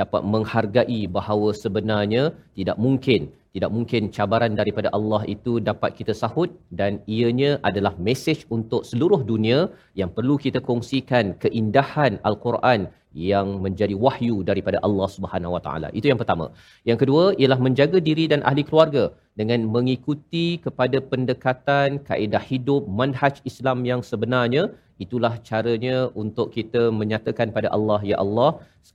dapat 0.00 0.22
menghargai 0.34 1.00
bahawa 1.16 1.50
sebenarnya 1.64 2.24
tidak 2.58 2.78
mungkin 2.86 3.22
tidak 3.56 3.70
mungkin 3.76 4.02
cabaran 4.16 4.52
daripada 4.60 4.88
Allah 4.96 5.22
itu 5.34 5.52
dapat 5.68 5.90
kita 5.98 6.12
sahut 6.20 6.50
dan 6.80 6.92
ianya 7.16 7.50
adalah 7.68 7.92
mesej 8.06 8.38
untuk 8.56 8.82
seluruh 8.90 9.20
dunia 9.30 9.58
yang 10.00 10.10
perlu 10.16 10.36
kita 10.44 10.60
kongsikan 10.68 11.34
keindahan 11.44 12.20
al-Quran 12.28 12.80
yang 13.12 13.46
menjadi 13.64 13.94
wahyu 14.04 14.44
daripada 14.50 14.78
Allah 14.86 15.08
Subhanahu 15.14 15.54
Wa 15.56 15.62
Taala. 15.66 15.88
Itu 15.98 16.06
yang 16.10 16.20
pertama. 16.20 16.52
Yang 16.88 16.98
kedua 17.02 17.24
ialah 17.40 17.58
menjaga 17.66 17.98
diri 18.08 18.24
dan 18.32 18.44
ahli 18.50 18.62
keluarga 18.68 19.04
dengan 19.40 19.64
mengikuti 19.76 20.46
kepada 20.66 20.98
pendekatan 21.12 22.02
kaedah 22.08 22.42
hidup 22.50 22.84
manhaj 23.00 23.40
Islam 23.50 23.86
yang 23.90 24.02
sebenarnya 24.10 24.74
itulah 25.04 25.32
caranya 25.48 25.96
untuk 26.22 26.50
kita 26.56 26.82
menyatakan 27.00 27.54
pada 27.56 27.68
Allah 27.76 28.00
ya 28.10 28.16
Allah 28.24 28.50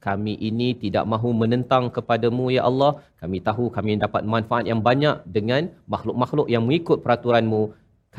kami 0.08 0.34
ini 0.50 0.76
tidak 0.84 1.06
mahu 1.14 1.30
menentang 1.42 1.88
kepadamu 1.98 2.46
ya 2.56 2.64
Allah 2.70 2.92
kami 3.22 3.40
tahu 3.48 3.66
kami 3.78 3.96
dapat 4.06 4.28
manfaat 4.34 4.68
yang 4.72 4.82
banyak 4.90 5.24
dengan 5.38 5.72
makhluk-makhluk 5.94 6.48
yang 6.54 6.64
mengikut 6.68 7.00
peraturanmu 7.06 7.62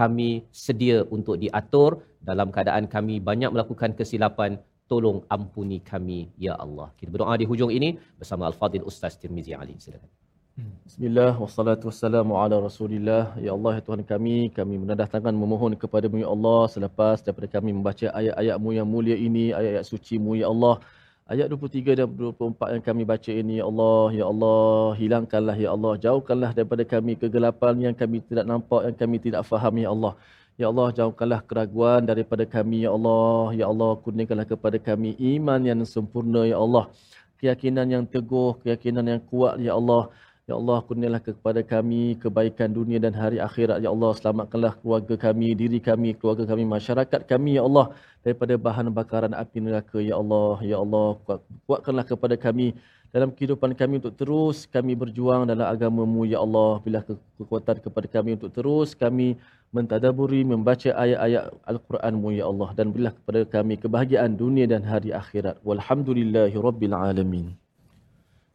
kami 0.00 0.30
sedia 0.64 0.98
untuk 1.16 1.36
diatur 1.42 1.90
dalam 2.28 2.48
keadaan 2.54 2.88
kami 2.94 3.20
banyak 3.28 3.52
melakukan 3.54 3.92
kesilapan 3.98 4.56
tolong 4.90 5.18
ampuni 5.36 5.78
kami 5.80 6.20
ya 6.46 6.54
Allah. 6.64 6.88
Kita 6.98 7.08
berdoa 7.14 7.34
di 7.40 7.46
hujung 7.50 7.72
ini 7.78 7.96
bersama 8.20 8.46
Al-Fadil 8.50 8.84
Ustaz 8.90 9.16
Tirmizi 9.20 9.52
Ali. 9.56 9.74
Silakan. 9.80 10.10
Bismillah 10.86 11.34
wassalatu 11.42 11.90
wassalamu 11.90 12.38
ala 12.38 12.62
Rasulillah. 12.62 13.34
Ya 13.42 13.50
Allah 13.56 13.72
ya 13.78 13.82
Tuhan 13.82 14.06
kami, 14.06 14.54
kami 14.54 14.74
menadah 14.82 15.10
tangan 15.14 15.34
memohon 15.34 15.74
kepada-Mu 15.74 16.22
ya 16.22 16.28
Allah 16.30 16.60
selepas 16.70 17.16
daripada 17.26 17.48
kami 17.58 17.74
membaca 17.74 18.06
ayat-ayat-Mu 18.20 18.70
yang 18.78 18.86
mulia 18.86 19.16
ini, 19.18 19.50
ayat-ayat 19.50 19.82
suci-Mu 19.92 20.38
ya 20.38 20.46
Allah. 20.54 20.78
Ayat 21.26 21.48
23 21.50 21.98
dan 21.98 22.06
24 22.06 22.74
yang 22.76 22.84
kami 22.86 23.02
baca 23.02 23.30
ini 23.32 23.54
ya 23.58 23.66
Allah, 23.66 24.06
ya 24.20 24.24
Allah, 24.30 24.94
hilangkanlah 25.00 25.56
ya 25.58 25.70
Allah, 25.74 25.92
jauhkanlah 25.98 26.50
daripada 26.54 26.84
kami 26.84 27.12
kegelapan 27.18 27.74
yang 27.90 27.94
kami 27.96 28.22
tidak 28.22 28.46
nampak, 28.46 28.80
yang 28.86 28.96
kami 29.02 29.16
tidak 29.26 29.42
faham 29.50 29.74
ya 29.80 29.88
Allah. 29.90 30.12
Ya 30.54 30.70
Allah, 30.70 30.94
jauhkanlah 30.94 31.42
keraguan 31.50 32.06
daripada 32.06 32.46
kami, 32.46 32.86
Ya 32.86 32.94
Allah. 32.94 33.50
Ya 33.58 33.66
Allah, 33.66 33.98
kurniakanlah 33.98 34.46
kepada 34.46 34.78
kami 34.78 35.18
iman 35.34 35.58
yang 35.58 35.82
sempurna, 35.82 36.46
Ya 36.46 36.62
Allah. 36.62 36.94
Keyakinan 37.42 37.86
yang 37.90 38.04
teguh, 38.06 38.62
keyakinan 38.62 39.02
yang 39.02 39.22
kuat, 39.30 39.58
Ya 39.58 39.74
Allah. 39.74 40.14
Ya 40.46 40.54
Allah, 40.54 40.78
kurnialah 40.86 41.18
kepada 41.26 41.58
kami 41.66 42.20
kebaikan 42.22 42.70
dunia 42.70 43.02
dan 43.02 43.18
hari 43.18 43.42
akhirat. 43.42 43.82
Ya 43.82 43.90
Allah, 43.90 44.14
selamatkanlah 44.14 44.78
keluarga 44.78 45.14
kami, 45.26 45.58
diri 45.58 45.82
kami, 45.82 46.14
keluarga 46.14 46.46
kami, 46.46 46.62
masyarakat 46.62 47.20
kami, 47.26 47.58
Ya 47.58 47.66
Allah. 47.66 47.90
Daripada 48.22 48.54
bahan 48.54 48.94
bakaran 48.94 49.34
api 49.34 49.58
neraka, 49.58 49.98
Ya 49.98 50.14
Allah. 50.22 50.62
Ya 50.62 50.78
Allah, 50.78 51.18
kuat, 51.26 51.42
kuatkanlah 51.66 52.06
kepada 52.06 52.38
kami 52.38 52.78
dalam 53.14 53.30
kehidupan 53.30 53.78
kami 53.78 54.02
untuk 54.02 54.18
terus 54.18 54.66
kami 54.66 54.98
berjuang 54.98 55.46
dalam 55.46 55.70
agamamu 55.70 56.26
ya 56.26 56.42
Allah. 56.42 56.82
Bila 56.82 56.98
kekuatan 57.38 57.78
kepada 57.78 58.10
kami 58.10 58.34
untuk 58.34 58.50
terus 58.50 58.90
kami 58.98 59.38
mentadaburi 59.70 60.42
membaca 60.42 60.90
ayat-ayat 60.90 61.54
al-Quranmu 61.62 62.34
ya 62.34 62.50
Allah. 62.50 62.74
Dan 62.74 62.90
berilah 62.90 63.14
kepada 63.14 63.46
kami 63.46 63.78
kebahagiaan 63.78 64.34
dunia 64.34 64.66
dan 64.66 64.82
hari 64.82 65.14
akhirat. 65.14 65.62
Walhamdulillahi 65.62 66.58
rabbil 66.58 66.90
alamin 66.90 67.54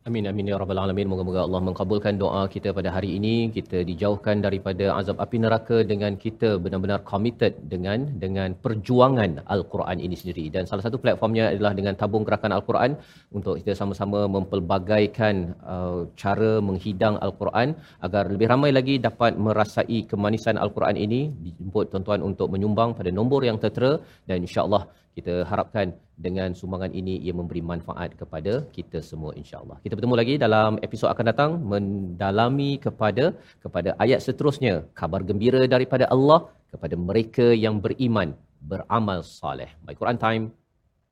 Amin 0.08 0.24
amin 0.30 0.48
ya 0.50 0.56
rabbal 0.56 0.80
alamin. 0.80 1.08
Moga-moga 1.12 1.42
Allah 1.46 1.60
mengabulkan 1.68 2.16
doa 2.22 2.42
kita 2.54 2.72
pada 2.78 2.90
hari 2.96 3.10
ini. 3.20 3.34
Kita 3.56 3.84
dijauhkan 3.90 4.40
daripada 4.46 4.86
azab 5.00 5.20
api 5.24 5.38
neraka 5.44 5.78
dengan 5.92 6.16
kita 6.24 6.50
benar-benar 6.64 7.04
committed 7.10 7.60
dengan 7.74 8.08
dengan 8.24 8.56
perjuangan 8.64 9.44
Al-Quran 9.56 10.00
ini 10.06 10.16
sendiri. 10.22 10.46
Dan 10.56 10.64
salah 10.72 10.88
satu 10.88 11.04
platformnya 11.04 11.52
adalah 11.52 11.76
dengan 11.80 12.00
tabung 12.00 12.24
gerakan 12.24 12.56
Al-Quran 12.58 12.96
untuk 13.38 13.60
kita 13.60 13.76
sama-sama 13.76 14.24
mempelbagaikan 14.36 15.36
uh, 15.76 16.02
cara 16.24 16.52
menghidang 16.70 17.20
Al-Quran 17.20 17.76
agar 18.08 18.24
lebih 18.32 18.48
ramai 18.54 18.72
lagi 18.80 19.04
dapat 19.08 19.36
merasai 19.36 20.08
kemanisan 20.08 20.56
Al-Quran 20.64 20.96
ini. 20.96 21.22
Dijemput 21.28 21.92
tuan-tuan 21.92 22.24
untuk 22.24 22.48
menyumbang 22.56 22.96
pada 22.96 23.12
nombor 23.12 23.44
yang 23.44 23.60
tertera 23.60 24.00
dan 24.24 24.48
insya-Allah 24.48 24.84
kita 25.18 25.44
harapkan 25.52 25.92
dengan 26.26 26.50
sumbangan 26.60 26.92
ini 27.00 27.16
ia 27.26 27.34
memberi 27.40 27.62
manfaat 27.72 28.12
kepada 28.22 28.54
kita 28.76 29.00
semua 29.10 29.32
insyaallah. 29.42 29.78
Kita 29.86 29.96
bertemu 29.98 30.16
lagi 30.22 30.36
dalam 30.46 30.72
episod 30.88 31.08
akan 31.14 31.26
datang 31.32 31.52
mendalami 31.72 32.72
kepada 32.86 33.26
kepada 33.64 33.90
ayat 34.04 34.20
seterusnya 34.28 34.74
kabar 35.02 35.22
gembira 35.30 35.62
daripada 35.76 36.06
Allah 36.16 36.40
kepada 36.74 36.96
mereka 37.10 37.48
yang 37.66 37.76
beriman 37.86 38.30
beramal 38.72 39.20
soleh. 39.24 39.72
My 39.88 39.96
Quran 40.00 40.20
Time, 40.26 40.44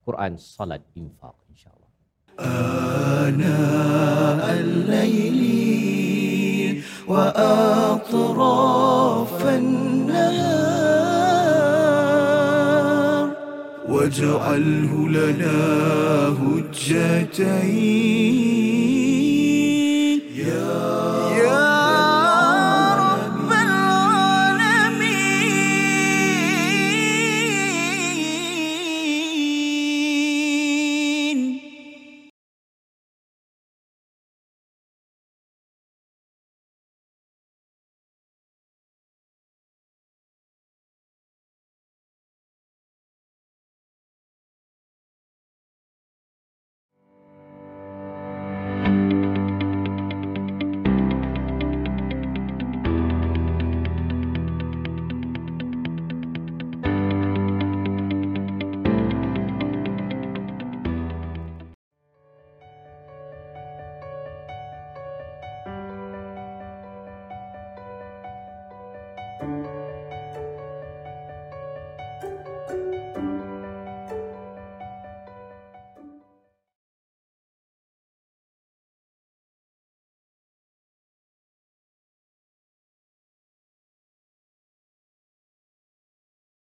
Quran 0.07 0.33
Salat 0.37 0.83
Infaq 1.01 1.35
insyaallah. 1.51 1.91
Ana 2.37 3.59
al-laili 4.55 5.63
wa 7.11 7.23
atrafan 7.95 9.67
nahar 10.11 10.76
واجعله 13.87 15.09
لنا 15.09 15.57
هجتين. 16.41 17.87